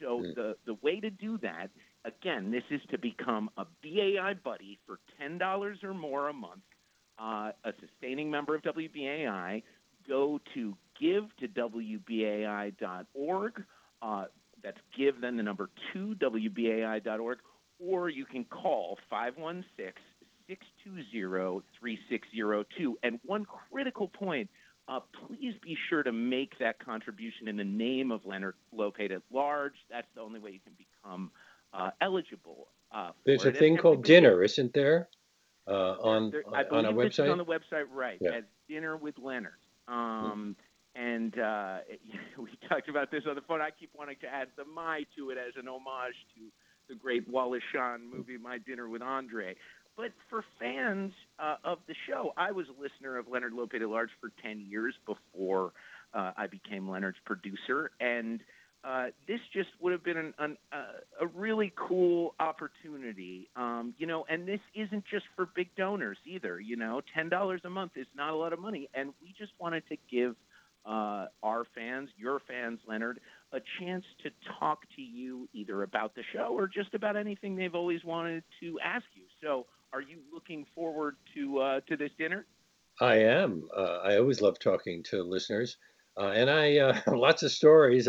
[0.00, 0.34] So mm.
[0.34, 1.70] the the way to do that,
[2.04, 6.62] again, this is to become a BAI buddy for ten dollars or more a month,
[7.18, 9.64] uh, a sustaining member of WBAI.
[10.06, 12.72] Go to give to WBAI.org.
[14.00, 14.26] Uh,
[14.62, 17.38] that's give then the number two WBAI.org,
[17.78, 19.92] or you can call 516
[20.48, 22.94] 620-3602.
[23.02, 24.48] And one critical point,
[24.88, 29.22] uh, please be sure to make that contribution in the name of Leonard Lopate at
[29.32, 29.74] large.
[29.90, 31.30] That's the only way you can become
[31.74, 32.68] uh, eligible.
[32.90, 35.10] Uh, There's a thing called dinner, isn't there?
[35.68, 37.30] Uh, on there, on our website.
[37.30, 38.18] on the website, right?
[38.20, 38.30] Yeah.
[38.30, 39.52] As dinner with Leonard.
[39.86, 41.00] Um, mm.
[41.00, 41.78] And uh,
[42.38, 43.60] we talked about this on the phone.
[43.60, 46.40] I keep wanting to add the "my" to it as an homage to
[46.88, 49.54] the great Wallace Shawn movie, My Dinner with Andre.
[49.96, 53.88] But for fans uh, of the show, I was a listener of Leonard Lopate at
[53.88, 55.72] Large for 10 years before
[56.14, 57.90] uh, I became Leonard's producer.
[58.00, 58.40] And
[58.84, 63.48] uh, this just would have been an, an, uh, a really cool opportunity.
[63.56, 66.60] Um, you know, and this isn't just for big donors either.
[66.60, 68.88] You know, $10 a month is not a lot of money.
[68.94, 70.36] And we just wanted to give
[70.86, 73.20] uh, our fans, your fans, Leonard,
[73.52, 77.74] a chance to talk to you either about the show or just about anything they've
[77.74, 79.24] always wanted to ask you.
[79.42, 82.46] So, are you looking forward to uh, to this dinner?
[83.00, 83.68] I am.
[83.74, 85.76] Uh, I always love talking to listeners,
[86.18, 88.06] uh, and I uh, lots of stories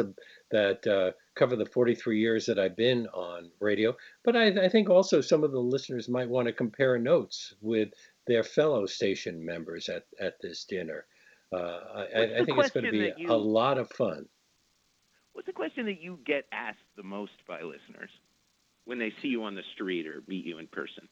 [0.52, 3.96] that uh, cover the 43 years that I've been on radio.
[4.24, 7.90] But I, I think also some of the listeners might want to compare notes with
[8.28, 11.06] their fellow station members at, at this dinner.
[11.52, 11.80] Uh,
[12.16, 14.28] I, I, think it's going to be you, a lot of fun.
[15.34, 18.12] What's the question that you get asked the most by listeners
[18.86, 21.08] when they see you on the street or meet you in person?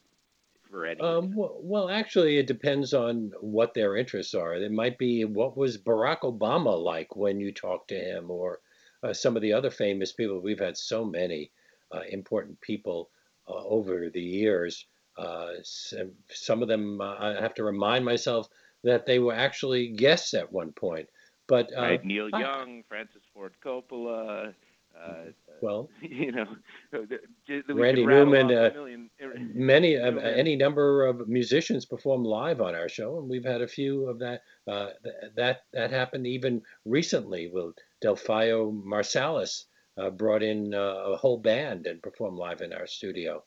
[0.69, 4.55] for Um, well, well, actually, it depends on what their interests are.
[4.55, 8.59] It might be what was Barack Obama like when you talked to him, or
[9.03, 10.39] uh, some of the other famous people.
[10.39, 11.51] We've had so many
[11.93, 13.09] uh, important people
[13.47, 14.85] uh, over the years.
[15.17, 18.47] Uh, some of them, uh, I have to remind myself
[18.83, 21.07] that they were actually guests at one point.
[21.47, 24.53] But uh, right, Neil Young, Francis Ford Coppola.
[24.97, 25.25] Uh,
[25.61, 26.47] well, you know,
[27.69, 28.71] Randy Newman, uh,
[29.53, 33.67] many uh, any number of musicians perform live on our show, and we've had a
[33.67, 34.41] few of that.
[34.67, 34.89] Uh,
[35.35, 37.47] that that happened even recently.
[37.47, 37.73] Will
[38.03, 39.65] Delfeayo Marsalis
[39.97, 40.77] uh, brought in uh,
[41.13, 43.43] a whole band and performed live in our studio.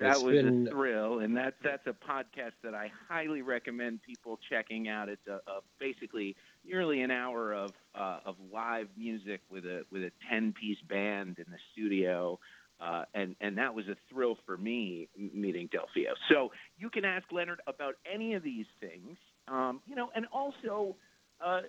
[0.00, 0.66] That it's was been...
[0.66, 5.08] a thrill, and that's that's a podcast that I highly recommend people checking out.
[5.08, 6.34] It's a, a basically
[6.64, 11.38] nearly an hour of uh, of live music with a with a ten piece band
[11.38, 12.38] in the studio.
[12.80, 16.14] Uh, and and that was a thrill for me meeting Delfeayo.
[16.28, 20.96] So you can ask Leonard about any of these things, um, you know, and also,
[21.42, 21.60] uh,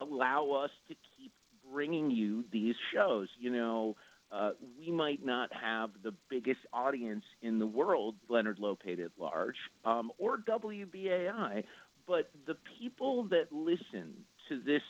[0.00, 1.32] allow us to keep
[1.70, 3.28] bringing you these shows.
[3.38, 3.96] You know,
[4.30, 9.56] uh, we might not have the biggest audience in the world, Leonard Lopate at large,
[9.84, 11.64] um, or WBAI,
[12.06, 14.12] but the people that listen
[14.48, 14.82] to this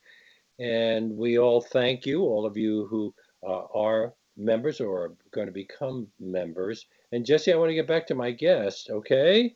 [0.58, 3.14] and we all thank you, all of you who
[3.46, 6.86] uh, are members or are going to become members.
[7.12, 9.54] And Jesse, I want to get back to my guest, okay?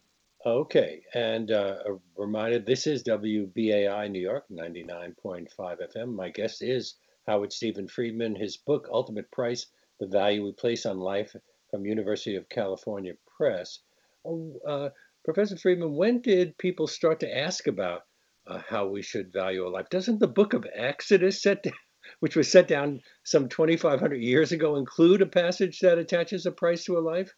[0.47, 6.15] Okay, and uh, a reminder this is WBAI New York 99.5 FM.
[6.15, 6.95] My guest is
[7.27, 8.35] Howard Stephen Friedman.
[8.35, 9.67] His book, Ultimate Price
[9.99, 11.37] The Value We Place on Life,
[11.71, 13.81] from University of California Press.
[14.25, 14.89] Oh, uh,
[15.27, 18.05] Professor Friedman, when did people start to ask about
[18.47, 19.91] uh, how we should value a life?
[19.91, 21.67] Doesn't the book of Exodus, set
[22.21, 26.85] which was set down some 2,500 years ago, include a passage that attaches a price
[26.85, 27.35] to a life?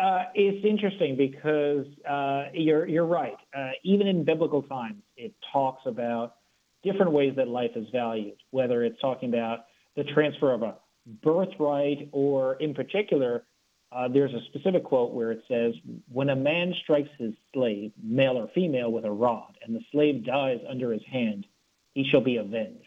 [0.00, 3.36] Uh, it's interesting because uh, you're you're right.
[3.56, 6.34] Uh, even in biblical times, it talks about
[6.82, 8.36] different ways that life is valued.
[8.50, 9.60] Whether it's talking about
[9.96, 10.76] the transfer of a
[11.22, 13.44] birthright, or in particular,
[13.90, 15.74] uh, there's a specific quote where it says,
[16.12, 20.24] "When a man strikes his slave, male or female, with a rod, and the slave
[20.24, 21.46] dies under his hand,
[21.94, 22.84] he shall be avenged.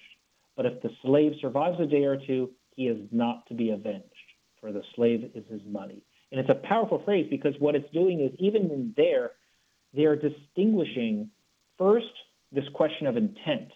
[0.56, 4.06] But if the slave survives a day or two, he is not to be avenged,
[4.62, 8.22] for the slave is his money." And it's a powerful phrase because what it's doing
[8.22, 9.32] is even in there,
[9.94, 11.30] they're distinguishing
[11.78, 12.06] first
[12.52, 13.72] this question of intent.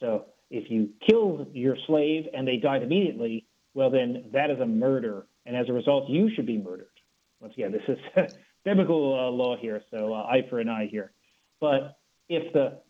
[0.00, 4.66] So if you kill your slave and they died immediately, well, then that is a
[4.66, 5.26] murder.
[5.46, 6.88] And as a result, you should be murdered.
[7.40, 8.34] Once again, this is
[8.64, 11.12] biblical uh, law here, so uh, eye for an eye here.
[11.60, 11.96] But
[12.28, 12.80] if the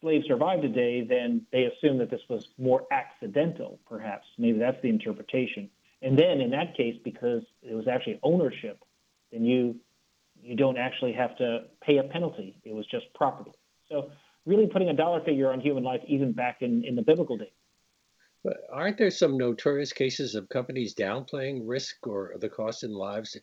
[0.00, 4.26] slave survived a day, then they assume that this was more accidental, perhaps.
[4.38, 5.70] Maybe that's the interpretation.
[6.04, 8.78] And then in that case, because it was actually ownership,
[9.32, 9.76] then you
[10.42, 12.60] you don't actually have to pay a penalty.
[12.64, 13.52] It was just property.
[13.88, 14.10] So
[14.44, 17.48] really putting a dollar figure on human life even back in, in the biblical days.
[18.42, 23.38] But aren't there some notorious cases of companies downplaying risk or the cost in lives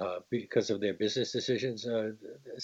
[0.00, 1.86] uh, because of their business decisions?
[1.86, 2.12] Uh,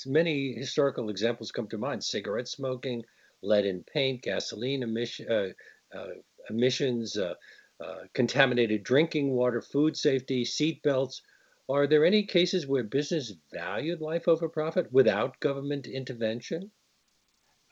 [0.07, 3.03] many historical examples come to mind: cigarette smoking,
[3.43, 5.49] lead in paint, gasoline emission, uh,
[5.95, 6.07] uh
[6.49, 7.19] emissions,
[7.83, 11.23] uh, contaminated drinking water, food safety, seat belts.
[11.69, 16.71] Are there any cases where business valued life over profit without government intervention?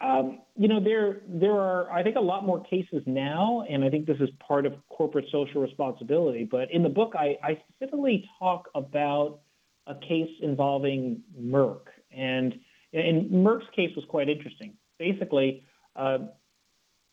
[0.00, 3.90] Um, you know, there there are I think a lot more cases now, and I
[3.90, 6.48] think this is part of corporate social responsibility.
[6.50, 9.40] But in the book, I, I specifically talk about
[9.86, 11.80] a case involving Merck,
[12.16, 12.54] and
[12.94, 14.74] and Merck's case was quite interesting.
[14.98, 15.64] Basically,
[15.96, 16.18] uh,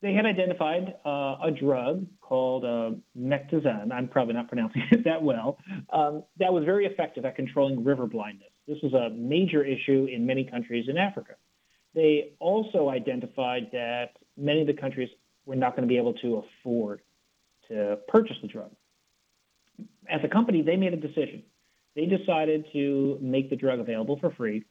[0.02, 3.91] they had identified uh, a drug called uh.
[3.91, 5.58] I'm probably not pronouncing it that well.
[5.91, 8.50] Um, that was very effective at controlling river blindness.
[8.68, 11.34] This was a major issue in many countries in Africa.
[11.95, 15.10] They also identified that many of the countries
[15.45, 17.02] were not going to be able to afford
[17.70, 18.72] to purchase the drug.
[20.10, 21.43] As a company, they made a decision.
[21.95, 24.64] They decided to make the drug available for free.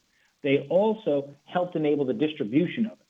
[0.43, 3.06] They also helped enable the distribution of it.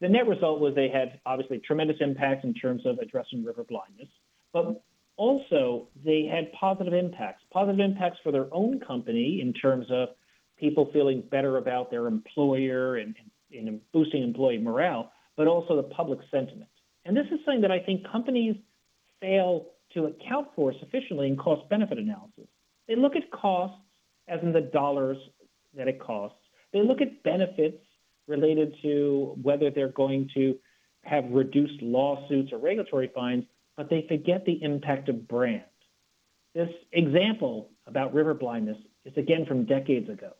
[0.00, 4.08] The net result was they had obviously tremendous impacts in terms of addressing river blindness,
[4.52, 4.82] but
[5.16, 10.08] also they had positive impacts, positive impacts for their own company in terms of
[10.58, 13.14] people feeling better about their employer and,
[13.52, 16.70] and in boosting employee morale, but also the public sentiment.
[17.04, 18.56] And this is something that I think companies
[19.20, 22.48] fail to account for sufficiently in cost benefit analysis.
[22.88, 23.78] They look at costs
[24.28, 25.18] as in the dollars
[25.76, 26.38] that it costs.
[26.72, 27.78] They look at benefits
[28.26, 30.56] related to whether they're going to
[31.02, 33.44] have reduced lawsuits or regulatory fines,
[33.76, 35.64] but they forget the impact of brand.
[36.54, 40.32] This example about river blindness is again from decades ago.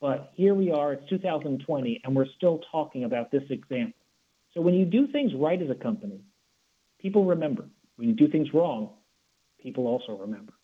[0.00, 4.00] But here we are, it's 2020, and we're still talking about this example.
[4.52, 6.24] So when you do things right as a company,
[7.00, 7.66] people remember.
[7.96, 8.90] When you do things wrong,
[9.62, 10.54] people also remember.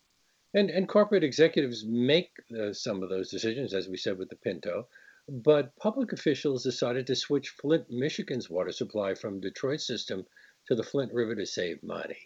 [0.53, 4.35] And, and corporate executives make uh, some of those decisions, as we said with the
[4.35, 4.87] Pinto.
[5.31, 10.25] But public officials decided to switch Flint, Michigan's water supply from Detroit system
[10.67, 12.17] to the Flint River to save money.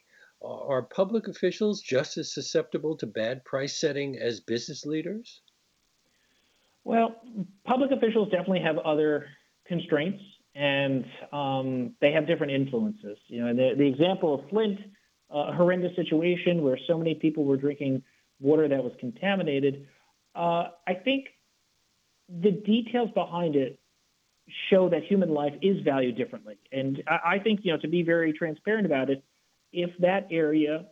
[0.42, 5.42] Are public officials just as susceptible to bad price setting as business leaders?
[6.84, 7.16] Well,
[7.66, 9.28] public officials definitely have other
[9.66, 10.22] constraints,
[10.56, 13.18] and um, they have different influences.
[13.28, 14.80] You know, the, the example of Flint,
[15.34, 18.04] uh, a horrendous situation where so many people were drinking
[18.40, 19.88] water that was contaminated.
[20.36, 21.28] Uh, I think
[22.30, 23.80] the details behind it
[24.70, 28.04] show that human life is valued differently, and I, I think you know to be
[28.04, 29.24] very transparent about it,
[29.72, 30.86] if that area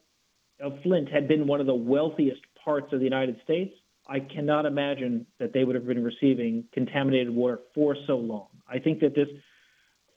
[0.60, 3.74] of Flint had been one of the wealthiest parts of the United States,
[4.08, 8.48] I cannot imagine that they would have been receiving contaminated water for so long.
[8.68, 9.28] I think that this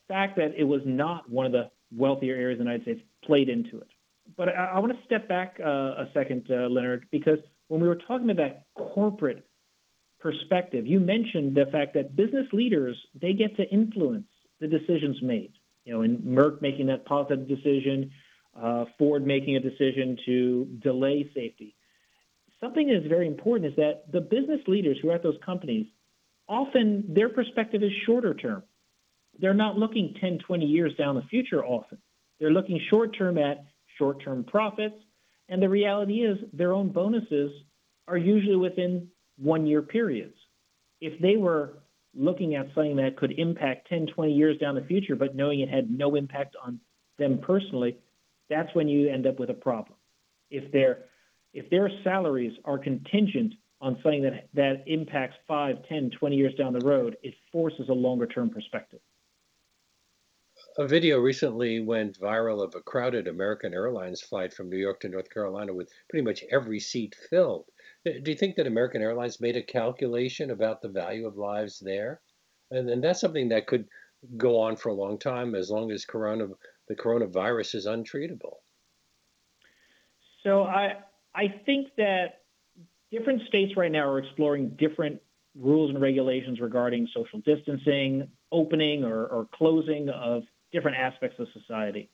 [0.08, 3.48] fact that it was not one of the wealthier areas of the United States played
[3.48, 3.88] into it.
[4.36, 7.38] But I, I want to step back uh, a second, uh, Leonard, because
[7.68, 9.46] when we were talking about corporate
[10.24, 14.26] perspective, you mentioned the fact that business leaders they get to influence
[14.58, 15.52] the decisions made.
[15.84, 18.10] You know, in Merck making that positive decision,
[18.60, 21.76] uh, Ford making a decision to delay safety
[22.64, 25.86] something that is very important is that the business leaders who are at those companies,
[26.48, 28.62] often their perspective is shorter term.
[29.38, 31.98] They're not looking 10, 20 years down the future often.
[32.40, 33.64] They're looking short term at
[33.98, 34.96] short term profits.
[35.48, 37.52] And the reality is their own bonuses
[38.08, 40.36] are usually within one year periods.
[41.00, 41.78] If they were
[42.14, 45.68] looking at something that could impact 10, 20 years down the future, but knowing it
[45.68, 46.80] had no impact on
[47.18, 47.98] them personally,
[48.48, 49.96] that's when you end up with a problem.
[50.50, 51.04] If they're
[51.52, 56.72] if their salaries are contingent on something that, that impacts 5, 10, 20 years down
[56.72, 58.98] the road, it forces a longer term perspective.
[60.78, 65.08] A video recently went viral of a crowded American Airlines flight from New York to
[65.08, 67.66] North Carolina with pretty much every seat filled.
[68.04, 72.20] Do you think that American Airlines made a calculation about the value of lives there?
[72.70, 73.86] And, and that's something that could
[74.36, 76.48] go on for a long time as long as corona,
[76.88, 78.56] the coronavirus is untreatable.
[80.42, 80.96] So I,
[81.34, 82.42] I think that
[83.10, 85.20] different states right now are exploring different
[85.54, 90.42] rules and regulations regarding social distancing, opening or, or closing of
[90.72, 92.10] different aspects of society.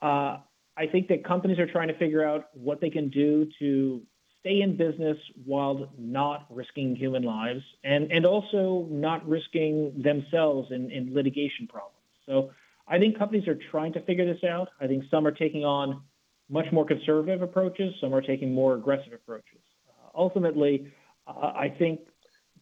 [0.00, 0.38] Uh,
[0.76, 4.02] I think that companies are trying to figure out what they can do to
[4.42, 5.16] stay in business
[5.46, 11.96] while not risking human lives and, and also not risking themselves in, in litigation problems.
[12.26, 12.50] So
[12.88, 14.68] I think companies are trying to figure this out.
[14.80, 16.02] I think some are taking on
[16.50, 19.60] much more conservative approaches, some are taking more aggressive approaches.
[19.88, 20.92] Uh, ultimately,
[21.26, 22.00] uh, I think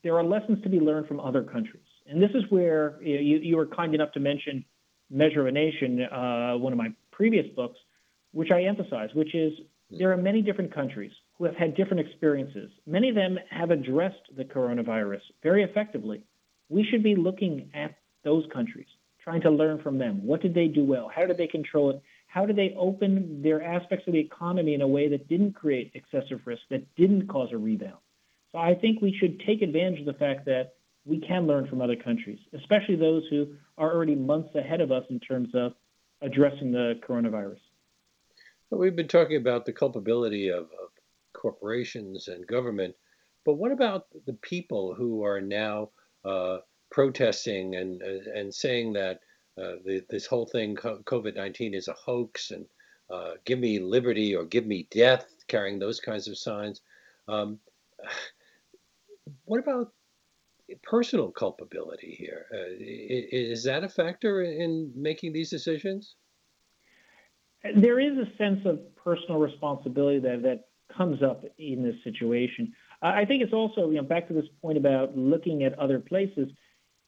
[0.04, 1.82] there are lessons to be learned from other countries.
[2.06, 4.64] And this is where you, you were kind enough to mention
[5.10, 7.78] Measure of a Nation, uh, one of my previous books,
[8.32, 9.52] which I emphasize, which is
[9.90, 11.10] there are many different countries
[11.40, 12.70] who have had different experiences.
[12.86, 16.22] Many of them have addressed the coronavirus very effectively.
[16.68, 18.86] We should be looking at those countries,
[19.24, 20.22] trying to learn from them.
[20.22, 21.10] What did they do well?
[21.12, 22.02] How did they control it?
[22.26, 25.92] How did they open their aspects of the economy in a way that didn't create
[25.94, 27.96] excessive risk, that didn't cause a rebound?
[28.52, 30.74] So I think we should take advantage of the fact that
[31.06, 35.04] we can learn from other countries, especially those who are already months ahead of us
[35.08, 35.72] in terms of
[36.20, 37.60] addressing the coronavirus.
[38.68, 40.89] We've been talking about the culpability of, of
[41.32, 42.94] corporations and government,
[43.44, 45.90] but what about the people who are now
[46.24, 46.58] uh,
[46.90, 49.20] protesting and uh, and saying that
[49.58, 52.66] uh, the, this whole thing COVID nineteen is a hoax and
[53.10, 56.80] uh, give me liberty or give me death, carrying those kinds of signs.
[57.28, 57.58] Um,
[59.44, 59.92] what about
[60.82, 62.46] personal culpability here?
[62.52, 66.14] Uh, is that a factor in making these decisions?
[67.76, 70.69] There is a sense of personal responsibility that, that
[71.00, 72.74] comes up in this situation.
[73.00, 76.50] I think it's also, you know, back to this point about looking at other places.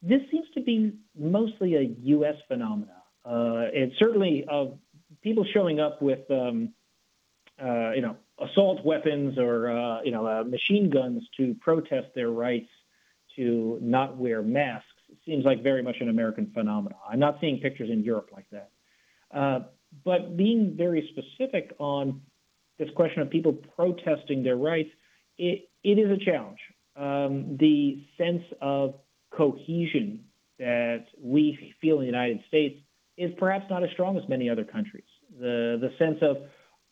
[0.01, 2.37] This seems to be mostly a U.S.
[2.49, 2.97] phenomena.
[3.27, 4.79] Uh, and certainly of
[5.23, 6.73] people showing up with, um,
[7.63, 12.31] uh, you know, assault weapons or, uh, you know, uh, machine guns to protest their
[12.31, 12.71] rights
[13.37, 14.87] to not wear masks
[15.27, 16.99] seems like very much an American phenomenon.
[17.11, 18.71] I'm not seeing pictures in Europe like that.
[19.31, 19.61] Uh,
[20.03, 22.23] but being very specific on
[22.85, 24.91] this question of people protesting their rights,
[25.39, 26.59] it, it is a challenge.
[26.97, 28.95] Um, the sense of
[29.31, 30.25] cohesion
[30.59, 32.79] that we feel in the United States
[33.17, 35.05] is perhaps not as strong as many other countries.
[35.39, 36.39] The, the sense of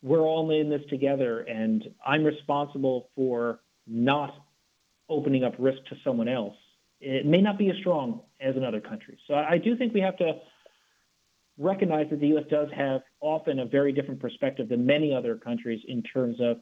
[0.03, 4.35] we're all in this together and I'm responsible for not
[5.09, 6.55] opening up risk to someone else,
[7.01, 9.19] it may not be as strong as in other countries.
[9.27, 10.35] So I do think we have to
[11.61, 12.45] recognize that the U.S.
[12.51, 16.57] does have often a very different perspective than many other countries in terms of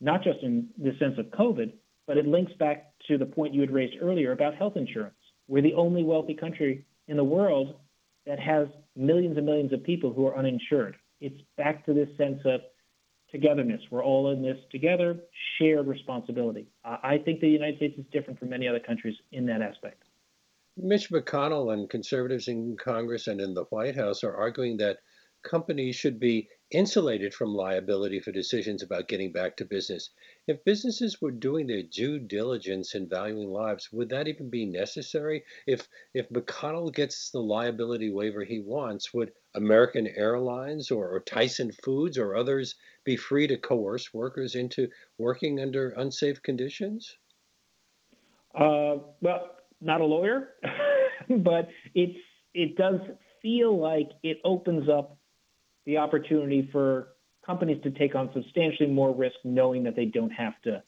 [0.00, 1.72] not just in the sense of COVID,
[2.06, 5.16] but it links back to the point you had raised earlier about health insurance.
[5.48, 7.74] We're the only wealthy country in the world
[8.26, 10.96] that has millions and millions of people who are uninsured.
[11.20, 12.60] It's back to this sense of
[13.32, 13.80] togetherness.
[13.90, 15.16] We're all in this together,
[15.58, 16.68] shared responsibility.
[16.84, 20.03] I think the United States is different from many other countries in that aspect.
[20.76, 24.98] Mitch McConnell and conservatives in Congress and in the White House are arguing that
[25.44, 30.10] companies should be insulated from liability for decisions about getting back to business.
[30.48, 35.44] If businesses were doing their due diligence in valuing lives, would that even be necessary?
[35.66, 41.70] If if McConnell gets the liability waiver he wants, would American Airlines or, or Tyson
[41.70, 47.16] Foods or others be free to coerce workers into working under unsafe conditions?
[48.54, 50.50] Uh, well, not a lawyer,
[51.28, 52.18] but it's
[52.54, 53.00] it does
[53.42, 55.18] feel like it opens up
[55.86, 57.08] the opportunity for
[57.44, 60.82] companies to take on substantially more risk knowing that they don't have to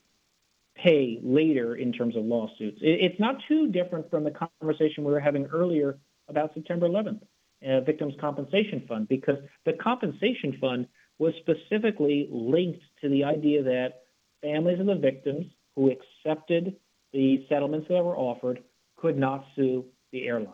[0.76, 2.78] pay later in terms of lawsuits.
[2.80, 7.22] It's not too different from the conversation we were having earlier about September 11th,
[7.66, 10.86] uh, Victims Compensation Fund, because the compensation fund
[11.18, 14.02] was specifically linked to the idea that
[14.42, 16.76] families of the victims who accepted
[17.12, 18.62] the settlements that were offered
[18.96, 20.52] could not sue the airlines.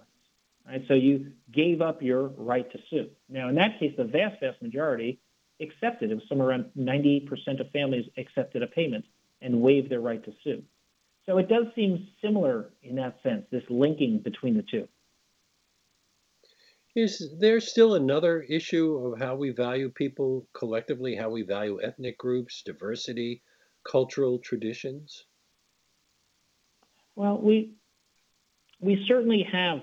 [0.66, 0.82] Right?
[0.88, 3.08] So you gave up your right to sue.
[3.28, 5.20] Now, in that case, the vast, vast majority
[5.60, 6.10] accepted.
[6.10, 7.28] It was somewhere around 98%
[7.60, 9.04] of families accepted a payment
[9.40, 10.62] and waived their right to sue.
[11.26, 14.88] So it does seem similar in that sense, this linking between the two.
[16.94, 22.18] Is there still another issue of how we value people collectively, how we value ethnic
[22.18, 23.42] groups, diversity,
[23.88, 25.24] cultural traditions?
[27.14, 27.72] Well, we
[28.82, 29.78] we certainly have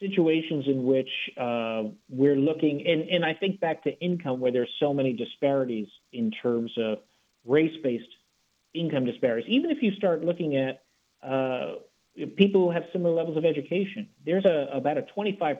[0.00, 4.70] situations in which uh, we're looking, and, and I think back to income where there's
[4.80, 6.98] so many disparities in terms of
[7.44, 8.08] race-based
[8.74, 9.48] income disparities.
[9.48, 10.82] Even if you start looking at
[11.22, 11.74] uh,
[12.36, 15.58] people who have similar levels of education, there's a, about a 25%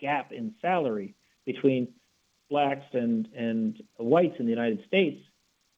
[0.00, 1.88] gap in salary between
[2.48, 5.20] blacks and, and whites in the United States,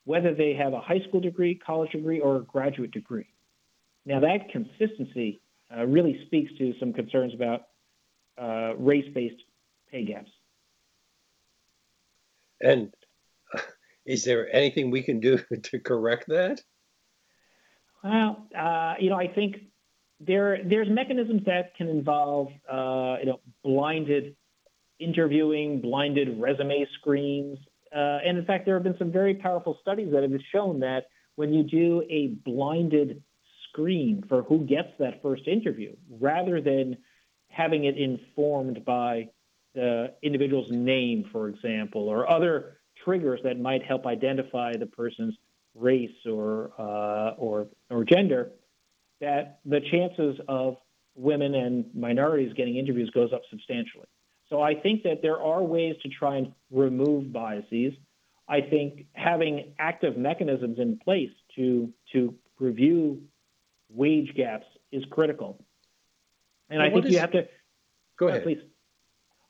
[0.04, 3.28] whether they have a high school degree, college degree, or a graduate degree.
[4.04, 5.40] Now, that consistency
[5.76, 7.62] uh, really speaks to some concerns about
[8.40, 9.42] uh, race-based
[9.90, 10.30] pay gaps.
[12.60, 12.92] And
[14.06, 16.60] is there anything we can do to correct that?
[18.02, 19.56] Well, uh, you know, I think
[20.20, 24.36] there there's mechanisms that can involve, uh, you know, blinded
[24.98, 27.58] interviewing, blinded resume screens.
[27.94, 31.06] uh, and in fact, there have been some very powerful studies that have shown that
[31.36, 33.22] when you do a blinded
[33.72, 36.96] screen for who gets that first interview, rather than
[37.48, 39.28] having it informed by
[39.74, 45.34] the individual's name, for example, or other triggers that might help identify the person's
[45.74, 48.52] race or uh, or or gender,
[49.20, 50.76] that the chances of
[51.14, 54.06] women and minorities getting interviews goes up substantially.
[54.48, 57.94] So I think that there are ways to try and remove biases.
[58.48, 63.22] I think having active mechanisms in place to to review
[63.94, 65.64] wage gaps is critical.
[66.70, 67.48] And well, I think is, you have to
[68.18, 68.42] go ahead.
[68.42, 68.58] Uh, please.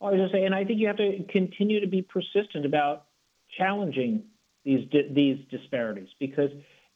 [0.00, 3.04] I was just saying, and I think you have to continue to be persistent about
[3.56, 4.24] challenging
[4.64, 6.50] these these disparities because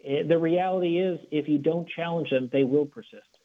[0.04, 3.38] eh, the reality is, if you don't challenge them, they will persist.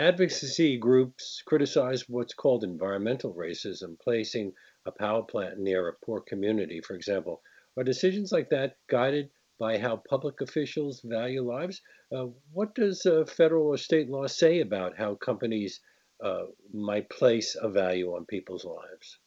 [0.00, 4.52] Advocacy groups criticize what's called environmental racism, placing
[4.86, 7.42] a power plant near a poor community, for example.
[7.76, 11.80] Are decisions like that guided by how public officials value lives?
[12.14, 15.80] Uh, what does uh, federal or state law say about how companies
[16.24, 19.18] uh, might place a value on people's lives?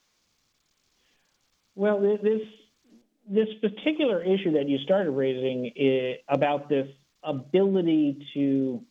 [1.75, 2.41] Well, this
[3.29, 5.71] this particular issue that you started raising
[6.27, 6.87] about this
[7.23, 8.81] ability to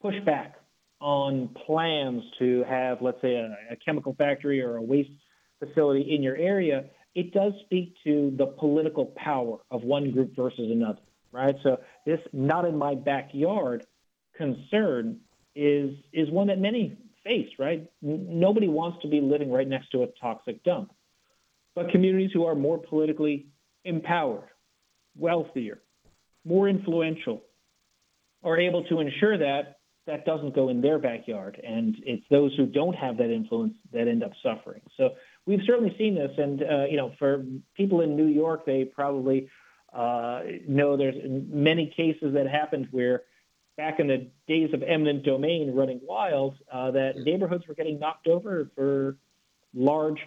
[0.00, 0.56] push back
[1.00, 5.10] on plans to have, let's say, a, a, chemical factory or a waste
[5.58, 6.84] facility in your area,
[7.14, 11.56] it does speak to the political power of one group versus another, right?
[11.62, 13.86] So this not in my backyard
[14.36, 15.20] concern
[15.54, 17.86] is is one that many face, right?
[18.02, 20.92] N- nobody wants to be living right next to a toxic dump.
[21.74, 23.46] But communities who are more politically
[23.84, 24.48] empowered,
[25.16, 25.82] wealthier,
[26.44, 27.42] more influential,
[28.42, 31.60] are able to ensure that that doesn't go in their backyard.
[31.64, 34.82] And it's those who don't have that influence that end up suffering.
[34.96, 35.10] So
[35.46, 36.32] we've certainly seen this.
[36.38, 37.44] And, uh, you know, for
[37.76, 39.48] people in New York, they probably
[39.92, 43.22] uh, know there's many cases that happened where
[43.76, 48.26] back in the days of eminent domain running wild, uh, that neighborhoods were getting knocked
[48.26, 49.16] over for
[49.74, 50.18] large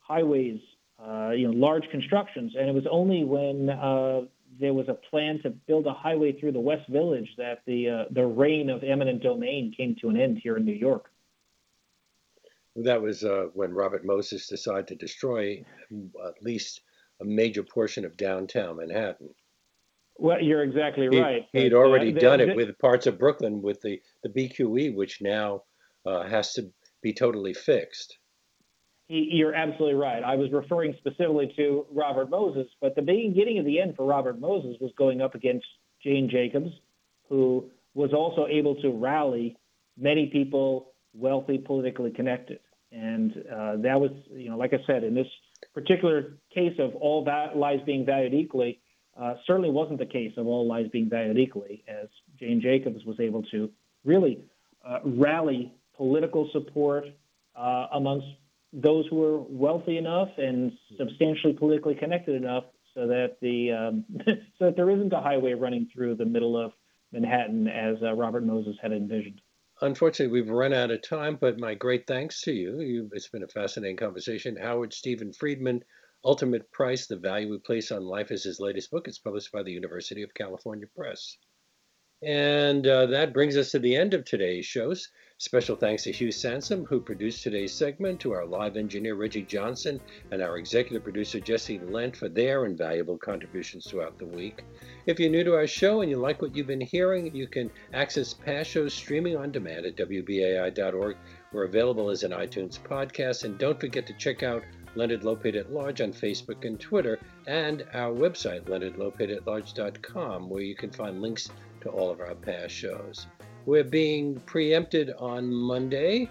[0.00, 0.60] highways
[1.04, 2.52] uh, you know, large constructions.
[2.58, 4.22] And it was only when uh,
[4.60, 8.04] there was a plan to build a highway through the West Village that the uh,
[8.10, 11.10] the reign of eminent domain came to an end here in New York.
[12.76, 15.62] That was uh, when Robert Moses decided to destroy
[15.92, 16.80] at least
[17.20, 19.30] a major portion of downtown Manhattan.
[20.16, 21.46] Well, you're exactly he, right.
[21.52, 25.62] He'd already uh, done it with parts of Brooklyn with the, the BQE, which now
[26.06, 26.70] uh, has to
[27.02, 28.18] be totally fixed.
[29.08, 30.22] You're absolutely right.
[30.22, 34.40] I was referring specifically to Robert Moses, but the beginning of the end for Robert
[34.40, 35.66] Moses was going up against
[36.02, 36.70] Jane Jacobs,
[37.28, 39.56] who was also able to rally
[39.98, 42.60] many people wealthy, politically connected.
[42.90, 45.26] And uh, that was, you know, like I said, in this
[45.72, 48.80] particular case of all va- lives being valued equally,
[49.18, 52.08] uh, certainly wasn't the case of all lives being valued equally, as
[52.38, 53.70] Jane Jacobs was able to
[54.04, 54.44] really
[54.86, 57.04] uh, rally political support
[57.56, 58.26] uh, amongst
[58.72, 64.04] those who were wealthy enough and substantially politically connected enough so that the um,
[64.58, 66.72] so that there isn't a highway running through the middle of
[67.12, 69.41] Manhattan as uh, Robert Moses had envisioned.
[69.82, 72.80] Unfortunately, we've run out of time, but my great thanks to you.
[72.80, 74.54] you it's been a fascinating conversation.
[74.54, 75.82] Howard Stephen Friedman,
[76.24, 79.08] Ultimate Price: The Value We Place on Life is his latest book.
[79.08, 81.36] It's published by the University of California Press.
[82.22, 85.10] And uh, that brings us to the end of today's shows.
[85.42, 90.00] Special thanks to Hugh Sansom, who produced today's segment, to our live engineer Reggie Johnson,
[90.30, 94.62] and our executive producer Jesse Lent for their invaluable contributions throughout the week.
[95.06, 97.72] If you're new to our show and you like what you've been hearing, you can
[97.92, 101.16] access past shows streaming on demand at WBAI.org.
[101.52, 104.62] We're available as an iTunes podcast, and don't forget to check out
[104.94, 107.18] Leonard Lopate at Large on Facebook and Twitter,
[107.48, 113.26] and our website, leonardlopateatlarge.com, where you can find links to all of our past shows.
[113.64, 116.28] We're being preempted on Monday,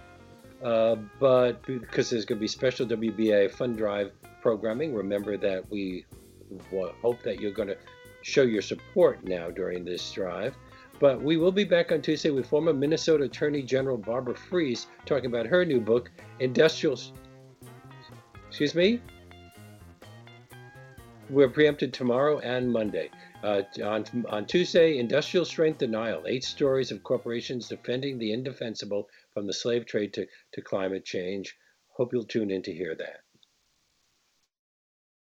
[0.63, 4.11] uh, but because there's going to be special WBA Fund Drive
[4.41, 6.05] programming, remember that we
[7.01, 7.77] hope that you're going to
[8.21, 10.55] show your support now during this drive.
[10.99, 15.27] But we will be back on Tuesday with former Minnesota Attorney General Barbara Freese talking
[15.27, 16.99] about her new book, Industrial.
[18.47, 19.01] Excuse me?
[21.29, 23.09] We're preempted tomorrow and Monday.
[23.43, 29.47] Uh, on, on Tuesday, Industrial Strength Denial Eight Stories of Corporations Defending the Indefensible from
[29.47, 31.55] the Slave Trade to, to Climate Change.
[31.97, 33.20] Hope you'll tune in to hear that.